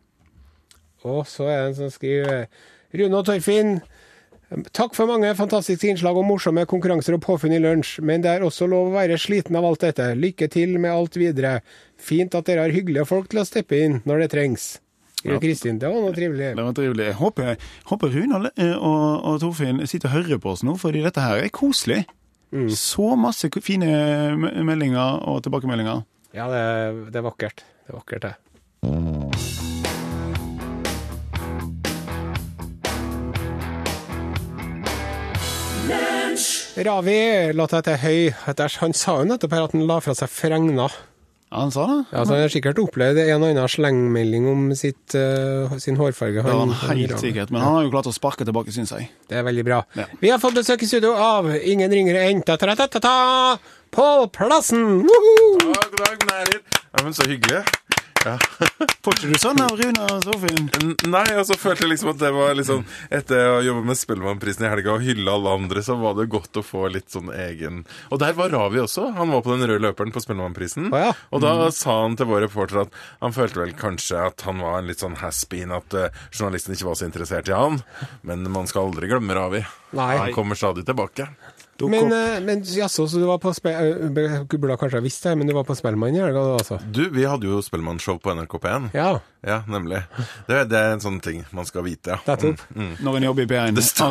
Og 1.05 1.25
så 1.29 1.47
er 1.49 1.57
det 1.63 1.67
en 1.71 1.75
som 1.79 1.89
skriver 1.93 2.45
Rune 2.93 3.17
og 3.21 3.25
Torfinn. 3.25 3.79
Takk 4.77 4.93
for 4.93 5.09
mange 5.09 5.31
fantastiske 5.35 5.89
innslag 5.89 6.17
og 6.19 6.27
morsomme 6.27 6.65
konkurranser 6.69 7.17
og 7.17 7.23
påfunn 7.25 7.55
i 7.55 7.59
lunsj, 7.63 7.97
men 8.05 8.21
det 8.21 8.29
er 8.29 8.45
også 8.45 8.67
lov 8.69 8.91
å 8.91 8.95
være 8.95 9.17
sliten 9.19 9.57
av 9.57 9.65
alt 9.65 9.81
dette. 9.81 10.11
Lykke 10.19 10.47
til 10.53 10.75
med 10.77 10.93
alt 10.93 11.17
videre. 11.17 11.59
Fint 11.97 12.37
at 12.37 12.45
dere 12.45 12.67
har 12.67 12.75
hyggelige 12.75 13.07
folk 13.09 13.31
til 13.31 13.41
å 13.41 13.47
steppe 13.47 13.79
inn 13.81 14.01
når 14.05 14.25
det 14.25 14.33
trengs. 14.35 14.67
Ja. 15.25 15.39
Kristin. 15.41 15.79
Det 15.81 15.89
var 15.89 16.03
noe 16.03 16.13
trivelig. 16.13 16.51
Det 16.53 16.65
var 16.67 16.75
trivelig. 16.77 17.07
Jeg 17.09 17.17
håper, 17.17 17.55
håper 17.89 18.13
Rune 18.13 18.37
og, 18.37 18.45
og, 18.61 18.99
og 19.31 19.39
Torfinn 19.41 19.81
sitter 19.89 20.11
og 20.11 20.19
hører 20.19 20.41
på 20.43 20.53
oss 20.53 20.61
nå, 20.67 20.75
fordi 20.77 21.01
dette 21.01 21.23
her 21.23 21.41
er 21.41 21.49
koselig. 21.49 22.03
Så 22.69 23.15
masse 23.19 23.49
fine 23.65 23.89
meldinger 24.63 25.25
og 25.27 25.41
tilbakemeldinger. 25.43 26.05
Ja, 26.35 26.47
det, 26.51 27.11
det 27.11 27.19
er 27.19 27.25
vakkert. 27.25 27.65
Det 27.65 27.93
er 27.93 27.99
vakkert, 27.99 28.29
det. 28.29 29.94
Ravi, 36.75 37.53
låta 37.55 37.79
til 37.85 37.95
Høy. 38.01 38.33
Han 38.81 38.93
sa 38.93 39.19
jo 39.21 39.27
nettopp 39.29 39.53
her 39.55 39.67
at 39.67 39.75
han 39.75 39.85
la 39.87 40.01
fra 40.03 40.15
seg 40.17 40.27
fregna. 40.31 40.89
Ja, 41.53 41.61
han 41.61 41.71
sa 41.71 41.85
det. 41.87 41.97
Ja, 42.11 42.23
så 42.25 42.33
Han 42.33 42.41
har 42.41 42.51
sikkert 42.51 42.79
opplevd 42.81 43.19
en 43.21 43.43
og 43.45 43.49
annen 43.53 43.69
slengmelding 43.71 44.47
om 44.51 44.65
sitt, 44.75 45.15
uh, 45.15 45.71
sin 45.79 45.95
hårfarge. 45.95 46.41
Det 46.41 46.43
var 46.43 46.59
han 46.59 46.73
han- 46.75 46.97
helt 46.97 47.19
sikkert, 47.21 47.51
men 47.51 47.61
han 47.61 47.73
har 47.75 47.83
jo 47.83 47.91
klart 47.91 48.09
å 48.11 48.13
sparke 48.13 48.43
tilbake, 48.43 48.73
syns 48.75 48.91
jeg. 48.91 49.09
Det 49.29 49.37
er 49.37 49.43
veldig 49.43 49.63
bra. 49.63 49.83
Ja. 49.95 50.05
Vi 50.19 50.29
har 50.29 50.39
fått 50.39 50.55
besøk 50.55 50.83
i 50.83 50.85
studio 50.87 51.13
av 51.13 51.47
ingen 51.55 51.89
ringere 51.91 52.27
enn 52.27 52.43
ta-ta-ta-ta-ta, 52.43 53.57
Pål 53.91 54.27
Plassen! 54.35 55.05
Woohoo! 55.07 55.71
takk, 55.71 56.25
er 56.27 56.51
her. 56.51 56.61
Ja, 56.97 57.03
men 57.03 57.13
så 57.13 57.23
hyggelig. 57.23 57.63
Ja. 58.25 58.37
Får 59.05 59.19
du 59.21 59.35
sånn 59.37 59.59
av 59.61 59.75
Rune 59.77 60.05
og 60.09 60.23
Sofien? 60.25 60.69
Nei, 61.13 61.27
og 61.37 61.43
så 61.45 61.57
følte 61.59 61.85
jeg 61.85 61.91
liksom 61.91 62.09
at 62.15 62.21
det 62.23 62.31
var 62.33 62.55
liksom 62.57 62.81
Etter 63.13 63.51
å 63.51 63.59
jobbe 63.61 63.83
med 63.85 63.99
Spellemannprisen 63.99 64.65
i 64.65 64.71
helga 64.71 64.95
og 64.95 65.05
hylle 65.05 65.35
alle 65.35 65.53
andre, 65.59 65.83
så 65.85 65.97
var 65.99 66.15
det 66.17 66.25
godt 66.33 66.57
å 66.57 66.63
få 66.65 66.87
litt 66.89 67.13
sånn 67.13 67.29
egen 67.29 67.83
Og 68.09 68.17
der 68.23 68.33
var 68.37 68.49
Ravi 68.53 68.81
også. 68.81 69.11
Han 69.19 69.33
var 69.35 69.45
på 69.45 69.53
den 69.53 69.69
røde 69.69 69.83
løperen 69.85 70.13
på 70.15 70.23
Spellemannprisen. 70.25 70.89
Ah, 70.89 71.09
ja. 71.09 71.13
Og 71.29 71.45
da 71.45 71.53
sa 71.75 71.99
han 72.01 72.17
til 72.17 72.29
vår 72.31 72.47
reporter 72.47 72.85
at 72.87 72.97
han 73.21 73.35
følte 73.35 73.61
vel 73.61 73.75
kanskje 73.77 74.25
at 74.31 74.45
han 74.47 74.63
var 74.63 74.79
en 74.79 74.89
litt 74.89 75.03
sånn 75.03 75.19
has-been, 75.21 75.73
at 75.75 75.97
uh, 75.97 76.09
journalisten 76.33 76.73
ikke 76.73 76.89
var 76.89 76.97
så 76.97 77.09
interessert 77.09 77.51
i 77.51 77.55
han. 77.55 77.81
Men 78.25 78.45
man 78.51 78.69
skal 78.69 78.89
aldri 78.89 79.11
glemme 79.11 79.37
Ravi. 79.37 79.61
Nei. 79.95 80.15
Han 80.17 80.33
kommer 80.35 80.57
stadig 80.59 80.85
tilbake. 80.87 81.29
Dukk 81.75 81.91
Men, 81.91 82.05
opp. 82.07 82.13
eh, 82.13 82.39
men 82.45 82.61
jaså, 82.63 83.03
så 83.07 83.19
du 83.19 83.25
var 83.27 83.41
på 83.43 83.51
eh, 83.67 84.43
Du 84.47 84.57
burde 84.57 84.77
kanskje 84.79 85.01
ha 85.01 85.03
visst 85.03 85.23
det, 85.27 85.33
men 85.35 85.47
du 85.47 85.53
var 85.53 85.65
på 85.67 85.75
Spellemann 85.75 86.15
i 86.15 86.21
helga, 86.23 86.43
du 86.45 86.53
altså? 86.55 86.77
Du, 86.87 87.01
vi 87.11 87.25
hadde 87.27 87.49
jo 87.49 87.59
Spellemannshow 87.65 88.19
på 88.23 88.31
NRK 88.37 88.55
P1. 88.63 88.89
Ja, 88.95 89.09
Ja, 89.45 89.59
nemlig. 89.69 89.99
Det, 90.47 90.63
det 90.71 90.79
er 90.79 90.95
en 90.95 91.03
sånn 91.03 91.19
ting 91.21 91.43
man 91.53 91.67
skal 91.67 91.83
vite, 91.85 92.15
ja. 92.15 92.21
nettopp. 92.25 92.63
Når 93.03 93.19
en 93.19 93.27
jobber 93.27 93.43
i 93.43 93.49
P1. 93.51 93.75
Det 93.75 93.83
sto, 93.85 94.07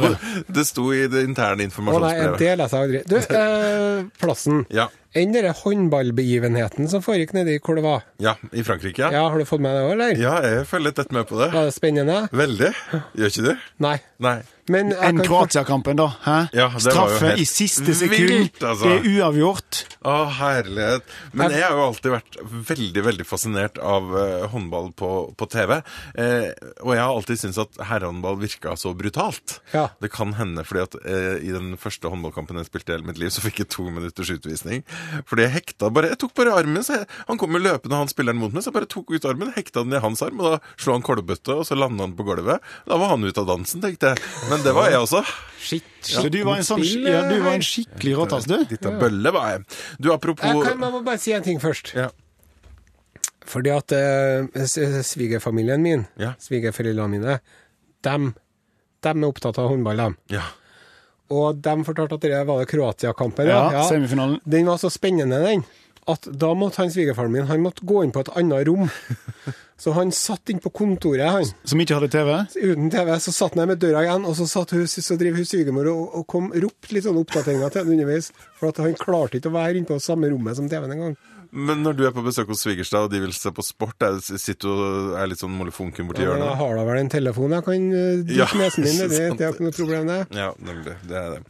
det 0.47 0.67
sto 0.69 0.91
i 0.95 1.07
det 1.11 1.25
interne 1.27 1.67
Å 1.67 1.99
nei, 2.05 2.13
det 2.39 2.53
leser 2.61 2.77
jeg 2.77 2.85
aldri. 2.85 3.01
Du, 3.09 3.17
eh, 3.41 4.05
Plassen. 4.21 4.63
Ja, 4.71 4.91
Enn 5.15 5.33
den 5.35 5.47
håndballbegivenheten 5.55 6.89
som 6.91 7.03
foregikk 7.05 7.35
nedi 7.37 7.59
hvor 7.63 7.79
det 7.79 7.85
var. 7.87 8.03
ja, 8.23 8.35
i 8.53 8.65
Frankrike. 8.67 8.99
Ja. 9.05 9.11
Ja, 9.15 9.29
Har 9.31 9.39
du 9.39 9.45
fått 9.47 9.61
med 9.63 9.75
det 9.77 9.85
òg, 9.85 9.93
eller? 9.95 10.17
ja, 10.19 10.35
jeg 10.43 10.67
følger 10.67 10.93
tett 10.97 11.13
med 11.15 11.29
på 11.29 11.39
det. 11.41 11.53
Var 11.55 11.69
det 11.71 11.75
spennende? 11.77 12.19
Veldig. 12.33 12.73
Gjør 13.15 13.31
ikke 13.33 13.47
du? 13.47 13.55
Nei. 13.85 13.97
Nei. 14.25 14.41
Men 14.73 14.95
Enn 14.97 15.19
Kroatia-kampen, 15.21 15.99
da? 16.01 16.07
Hæ? 16.25 16.37
Ja, 16.57 16.71
det 16.73 16.73
var 16.73 16.79
jo 16.81 16.85
Straffe 16.87 17.27
helt 17.29 17.41
i 17.43 17.45
siste 17.45 17.93
sekund. 17.95 18.31
vilt, 18.31 18.63
altså. 18.65 18.89
Det 18.89 18.95
er 18.97 19.09
uavgjort. 19.21 19.81
Å, 20.09 20.15
herlighet. 20.39 21.11
Men 21.37 21.53
jeg 21.53 21.67
har 21.67 21.75
jo 21.77 21.83
alltid 21.85 22.15
vært 22.15 22.39
veldig 22.71 23.03
veldig 23.05 23.27
fascinert 23.29 23.77
av 23.85 24.09
uh, 24.15 24.47
håndball 24.55 24.89
på, 24.97 25.11
på 25.37 25.49
TV. 25.53 25.75
Eh, 26.17 26.49
og 26.81 26.95
jeg 26.95 27.03
har 27.03 27.13
alltid 27.13 27.43
syntes 27.43 27.61
at 27.61 27.77
herrehåndball 27.91 28.39
virka 28.41 28.73
så 28.81 28.95
brutalt. 28.97 29.59
Ja. 29.75 29.91
Det 30.01 30.09
kan 30.17 30.33
hende 30.39 30.65
fordi 30.65 30.87
at 30.87 30.97
eh, 31.05 31.45
i 31.45 31.53
den 31.53 31.75
første 31.81 32.09
håndballkampen 32.09 32.57
jeg 32.63 32.71
spilte 32.71 32.95
i 32.95 32.97
hele 32.97 33.11
mitt 33.11 33.21
liv, 33.21 33.35
så 33.37 33.45
fikk 33.45 33.61
jeg 33.67 33.71
to 33.77 33.85
minutters 33.93 34.33
utvisning. 34.33 34.81
Fordi 35.29 35.45
jeg 35.47 35.53
hekta 35.59 35.91
bare 35.95 36.11
Jeg 36.13 36.19
tok 36.23 36.35
bare 36.39 36.55
armen. 36.59 36.83
Så 36.87 36.99
jeg, 36.99 37.07
han 37.29 37.39
kom 37.41 37.55
jo 37.57 37.63
løpende, 37.65 37.97
han 38.01 38.11
spilleren 38.11 38.39
mot 38.41 38.53
meg, 38.55 38.63
så 38.65 38.71
jeg 38.73 38.77
bare 38.79 38.91
tok 38.91 39.11
ut 39.15 39.25
armen, 39.31 39.53
hekta 39.57 39.85
den 39.85 39.97
i 39.97 40.03
hans 40.05 40.23
arm, 40.27 40.41
og 40.41 40.57
da 40.57 40.75
slo 40.81 40.97
han 40.97 41.05
kolbøtta, 41.07 41.59
og 41.61 41.67
så 41.69 41.79
landa 41.79 42.07
han 42.07 42.17
på 42.19 42.27
gulvet. 42.29 42.61
Da 42.89 42.99
var 43.01 43.15
han 43.15 43.25
ute 43.25 43.41
av 43.45 43.49
dansen, 43.53 43.83
tenkte 43.85 44.13
jeg. 44.15 44.23
Men 44.51 44.65
det 44.67 44.75
var 44.77 44.91
jeg 44.93 45.01
også. 45.05 45.23
Shit, 45.65 45.87
Så 46.05 46.25
shit. 46.27 46.33
du 46.35 46.43
var 46.45 46.59
en, 46.61 46.67
sånn, 46.67 46.83
ja, 46.85 47.23
du 47.31 47.39
var 47.45 47.55
en 47.57 47.65
skikkelig 47.65 48.17
råtass, 48.19 48.45
du. 48.51 48.59
Litt 48.69 48.85
av 48.91 48.99
bølle 49.01 49.33
var 49.33 49.51
jeg. 49.55 49.65
Du, 49.99 50.11
apropos 50.13 50.45
Jeg 50.45 50.61
kan 50.67 50.85
jeg 50.85 50.93
må 50.99 51.01
bare 51.07 51.21
si 51.23 51.33
en 51.33 51.47
ting 51.47 51.61
først. 51.63 51.95
Ja. 51.97 52.11
Fordi 53.45 53.71
at 53.75 53.93
eh, 53.93 54.65
svigerfamilien 55.05 55.83
min, 55.85 56.07
Ja. 56.21 56.35
svigerforeldrene 56.41 57.09
mine, 57.19 57.39
dem, 58.05 58.35
dem 59.05 59.25
er 59.25 59.29
opptatt 59.33 59.59
av 59.61 59.69
håndball, 59.73 59.97
dem. 60.01 60.17
Ja. 60.33 60.45
Og 61.33 61.57
de 61.65 61.75
fortalte 61.87 62.19
at 62.19 62.27
det 62.27 62.43
var 62.49 62.61
det 62.61 62.69
Kroatia-kampen. 62.69 63.49
Ja, 63.49 63.87
semifinalen. 63.89 64.41
Den 64.45 64.69
var 64.69 64.81
så 64.83 64.91
spennende, 64.93 65.41
den. 65.41 65.65
at 66.07 66.27
da 66.29 66.51
måtte 66.53 66.83
han 66.83 66.91
svigerfaren 66.93 67.33
min 67.33 67.47
han 67.49 67.63
måtte 67.65 67.87
gå 67.89 68.03
inn 68.05 68.13
på 68.13 68.21
et 68.21 68.33
annet 68.37 68.67
rom. 68.69 68.91
Så 69.81 69.91
han 69.97 70.13
satt 70.15 70.53
inn 70.53 70.61
på 70.63 70.71
kontoret, 70.71 71.27
han. 71.35 71.49
Som 71.67 71.81
ikke 71.83 71.97
hadde 71.99 72.09
TV? 72.13 72.29
Uten 72.63 72.93
TV. 72.93 73.09
Så 73.21 73.33
satt 73.35 73.57
han 73.59 73.67
med 73.69 73.81
døra 73.83 74.05
igjen, 74.05 74.23
og 74.25 74.37
så 74.39 74.47
satt 74.49 74.71
hun, 74.71 74.85
så 74.87 75.17
driver 75.19 75.43
hun 75.43 75.49
svigermor 75.51 75.89
og, 75.91 76.15
og 76.21 76.27
kom 76.31 76.47
ropte 76.55 76.95
litt 76.95 77.05
sånn 77.09 77.19
oppdateringer 77.19 77.75
til 77.75 77.83
ham 77.83 77.91
underveis. 77.97 78.31
For 78.61 78.71
at 78.71 78.79
han 78.85 78.95
klarte 79.01 79.41
ikke 79.41 79.51
å 79.51 79.57
være 79.57 79.81
inne 79.81 79.91
på 79.91 79.99
samme 80.01 80.31
rommet 80.31 80.61
som 80.61 80.71
TV-en 80.71 80.95
engang. 80.95 81.17
Men 81.55 81.85
når 81.87 81.95
du 81.99 82.03
er 82.09 82.13
på 82.17 82.23
besøk 82.27 82.49
hos 82.51 82.65
svigerstad, 82.65 83.07
og 83.07 83.13
de 83.13 83.21
vil 83.23 83.33
se 83.37 83.53
på 83.55 83.63
sport, 83.63 83.95
er, 84.03 84.19
sitter 84.21 84.71
og 84.73 85.13
er 85.21 85.29
litt 85.31 85.39
sånn 85.39 85.55
molefonken 85.55 86.09
borti 86.09 86.25
Ja, 86.25 86.33
hjørnet? 86.33 86.43
jeg 86.43 86.51
hjørnet? 86.51 86.63
har 86.65 86.77
da 86.81 86.87
vel 86.89 87.01
en 87.05 87.13
telefon 87.15 87.55
jeg 87.55 87.67
kan 87.69 87.87
dytte 87.95 88.39
Ja, 88.41 88.49
nesen 88.59 88.87
din, 88.89 88.97
sant 88.99 89.39
Det 89.39 89.47
er 89.47 89.55
ikke 89.55 89.67
noe 89.69 89.77
problem, 89.79 90.11
det. 90.11 90.19
Ja, 90.35 90.49
nemlig. 90.59 90.97
Det 91.07 91.21
er 91.21 91.29
det. 91.37 91.43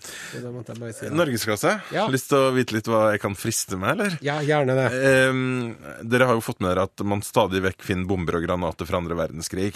Da 0.45 0.53
bare 0.79 0.93
si 0.93 1.07
det. 1.09 1.13
Norgesklasse. 1.17 1.75
Ja. 1.97 2.07
Lyst 2.13 2.29
til 2.33 2.39
å 2.43 2.53
vite 2.57 2.77
litt 2.77 2.91
hva 2.93 3.05
jeg 3.15 3.23
kan 3.25 3.39
friste 3.39 3.81
med, 3.81 3.95
eller? 3.97 4.19
Ja, 4.25 4.41
gjerne 4.45 4.77
det. 4.79 4.89
Eh, 4.93 6.03
dere 6.15 6.29
har 6.29 6.37
jo 6.39 6.45
fått 6.45 6.61
med 6.61 6.75
dere 6.75 6.85
at 6.91 7.05
man 7.07 7.25
stadig 7.25 7.65
vekk 7.65 7.83
finner 7.89 8.09
bomber 8.11 8.37
og 8.41 8.45
granater 8.47 8.89
fra 8.89 9.01
andre 9.01 9.17
verdenskrig. 9.19 9.73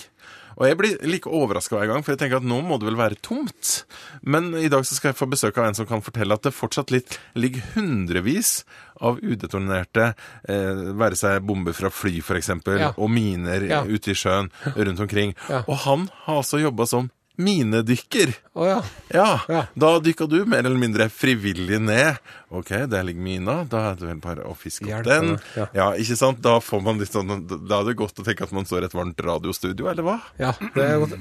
Og 0.57 0.67
jeg 0.67 0.79
blir 0.79 0.97
like 1.07 1.29
overraska 1.31 1.77
hver 1.77 1.87
gang, 1.93 2.03
for 2.05 2.13
jeg 2.15 2.19
tenker 2.23 2.41
at 2.41 2.47
nå 2.49 2.63
må 2.65 2.79
det 2.81 2.89
vel 2.89 2.97
være 2.99 3.19
tomt. 3.23 3.85
Men 4.23 4.55
i 4.57 4.69
dag 4.73 4.83
så 4.87 4.95
skal 4.97 5.11
jeg 5.13 5.19
få 5.21 5.29
besøk 5.31 5.59
av 5.59 5.69
en 5.69 5.75
som 5.75 5.87
kan 5.87 6.03
fortelle 6.03 6.35
at 6.35 6.43
det 6.43 6.55
fortsatt 6.57 6.91
litt, 6.95 7.19
ligger 7.39 7.63
hundrevis 7.77 8.65
av 9.01 9.21
udetonerte, 9.23 10.15
eh, 10.49 10.81
være 10.99 11.15
seg 11.19 11.45
bomber 11.47 11.73
fra 11.77 11.91
fly 11.91 12.19
f.eks., 12.23 12.49
Ja. 12.79 12.93
og 12.97 13.11
miner 13.11 13.63
Ja. 13.69 13.83
ute 13.85 14.11
i 14.11 14.15
sjøen 14.15 14.51
rundt 14.75 15.01
omkring. 15.01 15.35
Ja. 15.49 15.63
Og 15.69 15.77
han 15.85 16.09
har 16.25 16.37
altså 16.43 16.59
jobba 16.61 16.87
som 16.87 17.11
minedykker. 17.39 18.33
Å 18.59 18.67
ja. 18.67 18.79
Ja, 19.15 19.29
Ja. 19.49 19.63
da 19.79 19.99
dykka 20.03 20.27
du 20.29 20.45
mer 20.45 20.65
eller 20.67 20.79
mindre 20.79 21.09
frivillig 21.09 21.81
ned. 21.81 22.19
Ok, 22.51 22.71
der 22.89 23.05
ligger 23.05 23.21
mina, 23.21 23.65
da 23.69 23.91
er 23.91 23.97
det 24.01 24.07
vel 24.09 24.21
bare 24.25 24.45
å 24.49 24.55
fiske 24.57 24.87
opp 24.87 24.91
Hjelper. 25.05 25.05
den. 25.05 25.39
ja. 25.57 25.67
Ja, 25.77 25.89
ikke 26.01 26.17
sant? 26.17 26.41
Da 26.43 26.57
får 26.65 26.81
man 26.83 26.99
litt 26.99 27.13
sånn 27.13 27.29
Da 27.69 27.81
er 27.83 27.85
det 27.91 27.97
godt 28.01 28.19
å 28.19 28.25
tenke 28.25 28.43
at 28.47 28.53
man 28.57 28.65
står 28.65 28.83
i 28.83 28.89
et 28.89 28.95
varmt 28.97 29.21
radiostudio, 29.21 29.89
eller 29.91 30.03
hva? 30.07 30.17
ja. 30.41 30.55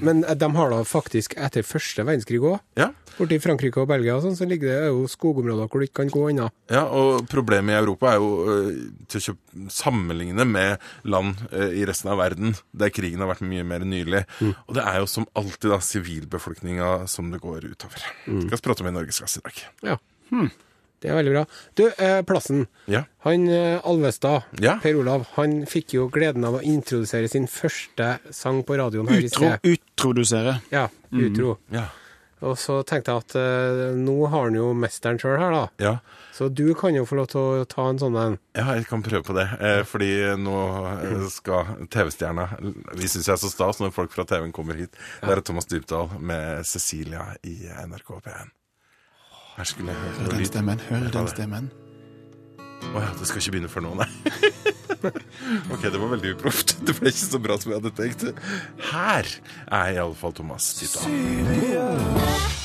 Men 0.00 0.24
eh, 0.24 0.34
de 0.34 0.48
har 0.56 0.70
da 0.72 0.82
faktisk 0.88 1.36
etter 1.36 1.62
første 1.62 2.02
verdenskrig 2.04 2.40
òg. 2.40 2.58
Ja. 2.80 2.90
Borti 3.18 3.38
Frankrike 3.42 3.80
og 3.82 3.88
Belgia 3.90 4.14
og 4.16 4.22
sånn, 4.24 4.36
så 4.38 4.46
ligger 4.48 4.68
det 4.70 4.88
jo 4.88 5.04
skogområder 5.10 5.68
hvor 5.68 5.80
du 5.82 5.86
ikke 5.88 6.00
kan 6.04 6.10
gå 6.14 6.28
unna. 6.30 6.48
ja, 6.70 6.84
og 6.86 7.26
problemet 7.28 7.74
i 7.74 7.78
Europa 7.82 8.12
er 8.14 8.16
jo 8.22 8.28
øh, 8.46 8.72
til 9.10 9.32
å 9.34 9.36
sammenligne 9.74 10.44
med 10.46 10.78
land 11.04 11.36
øh, 11.52 11.72
i 11.76 11.84
resten 11.88 12.12
av 12.12 12.18
verden, 12.22 12.54
der 12.72 12.90
krigen 12.94 13.20
har 13.20 13.28
vært 13.34 13.42
mye 13.44 13.64
mer 13.66 13.84
nylig. 13.84 14.24
Mm. 14.40 14.54
Og 14.68 14.74
det 14.78 14.84
er 14.86 15.00
jo 15.02 15.06
som 15.10 15.26
alltid 15.36 15.70
da 15.74 15.80
sivilbefolkninga 16.08 17.06
som 17.06 17.30
det 17.30 17.40
går 17.42 17.64
utover. 17.68 18.02
Mm. 18.26 18.40
Skal 18.46 18.56
vi 18.58 18.62
prate 18.64 18.82
om 18.84 18.88
i 18.88 18.94
Norgesklasse 18.96 19.40
i 19.40 19.46
dag. 19.48 19.60
Ja. 19.90 19.98
Det 20.98 21.10
er 21.12 21.14
veldig 21.14 21.32
bra. 21.32 21.42
Du, 21.78 21.84
eh, 21.86 22.22
plassen. 22.26 22.64
Ja. 22.90 23.04
Han 23.22 23.48
eh, 23.48 23.80
Alvestad, 23.86 24.42
Ja. 24.58 24.78
Per 24.82 24.96
Olav, 24.98 25.26
han 25.36 25.60
fikk 25.70 25.94
jo 25.94 26.08
gleden 26.10 26.44
av 26.44 26.56
å 26.58 26.62
introdusere 26.66 27.28
sin 27.30 27.46
første 27.46 28.18
sang 28.34 28.64
på 28.66 28.76
radioen 28.80 29.08
her 29.08 29.20
i 29.22 29.28
Utro, 29.28 29.46
sted. 29.46 29.76
utrodusere. 29.76 30.56
Ja, 30.74 30.88
utro. 31.12 31.58
Ja. 31.70 31.86
Og 32.46 32.54
så 32.60 32.78
tenkte 32.86 33.10
jeg 33.14 33.24
at 33.24 33.34
eh, 33.40 33.96
nå 33.98 34.14
har 34.30 34.44
han 34.46 34.54
jo 34.58 34.68
mesteren 34.78 35.18
sjøl 35.18 35.38
her, 35.40 35.54
da. 35.54 35.62
ja. 35.82 35.94
Så 36.38 36.46
du 36.54 36.68
kan 36.78 36.94
jo 36.94 37.02
få 37.02 37.16
lov 37.18 37.26
til 37.32 37.40
å 37.42 37.64
ta 37.66 37.88
en 37.90 37.98
sånn 37.98 38.14
en. 38.14 38.36
Ja, 38.54 38.68
jeg 38.78 38.86
kan 38.86 39.02
prøve 39.02 39.24
på 39.26 39.34
det. 39.34 39.48
Eh, 39.58 39.80
fordi 39.88 40.10
nå 40.38 40.54
eh, 40.92 41.24
skal 41.34 41.72
TV-stjerna 41.90 42.44
Vi 42.94 43.10
syns 43.10 43.26
jeg 43.26 43.34
er 43.34 43.40
så 43.42 43.50
stas 43.50 43.82
når 43.82 43.90
folk 43.96 44.14
fra 44.14 44.22
TV-en 44.28 44.54
kommer 44.54 44.78
hit. 44.78 44.94
Det 45.18 45.34
er 45.34 45.42
Thomas 45.42 45.66
Dybdahl 45.66 46.14
med 46.22 46.62
Cecilia 46.68 47.32
i 47.42 47.56
NRK 47.90 48.14
P1. 48.22 48.54
Her 49.58 49.66
skulle 49.66 49.90
jeg 49.90 49.98
hørt 50.04 50.22
Hør 50.22 50.36
den 50.36 50.46
stemmen. 50.52 50.86
Hør 50.92 51.08
Ja, 51.08 51.14
den 51.18 51.32
stemmen. 51.34 51.70
Å 52.94 53.02
ja, 53.02 53.10
det 53.18 53.26
skal 53.26 53.42
ikke 53.42 53.56
begynne 53.56 53.72
før 53.74 53.88
nå, 53.88 53.96
nei. 53.98 54.12
ok, 55.72 55.82
det 55.88 55.98
var 55.98 56.14
veldig 56.14 56.34
uproft. 56.36 56.76
Det 56.84 56.96
ble 56.98 57.12
ikke 57.12 57.26
så 57.26 57.42
bra 57.42 57.58
som 57.60 57.74
jeg 57.74 57.82
hadde 57.82 57.94
tenkt. 57.98 58.44
Her 58.92 59.34
er 59.80 59.98
iallfall 59.98 60.34
Thomas 60.38 60.72
Dybdahl. 60.80 62.57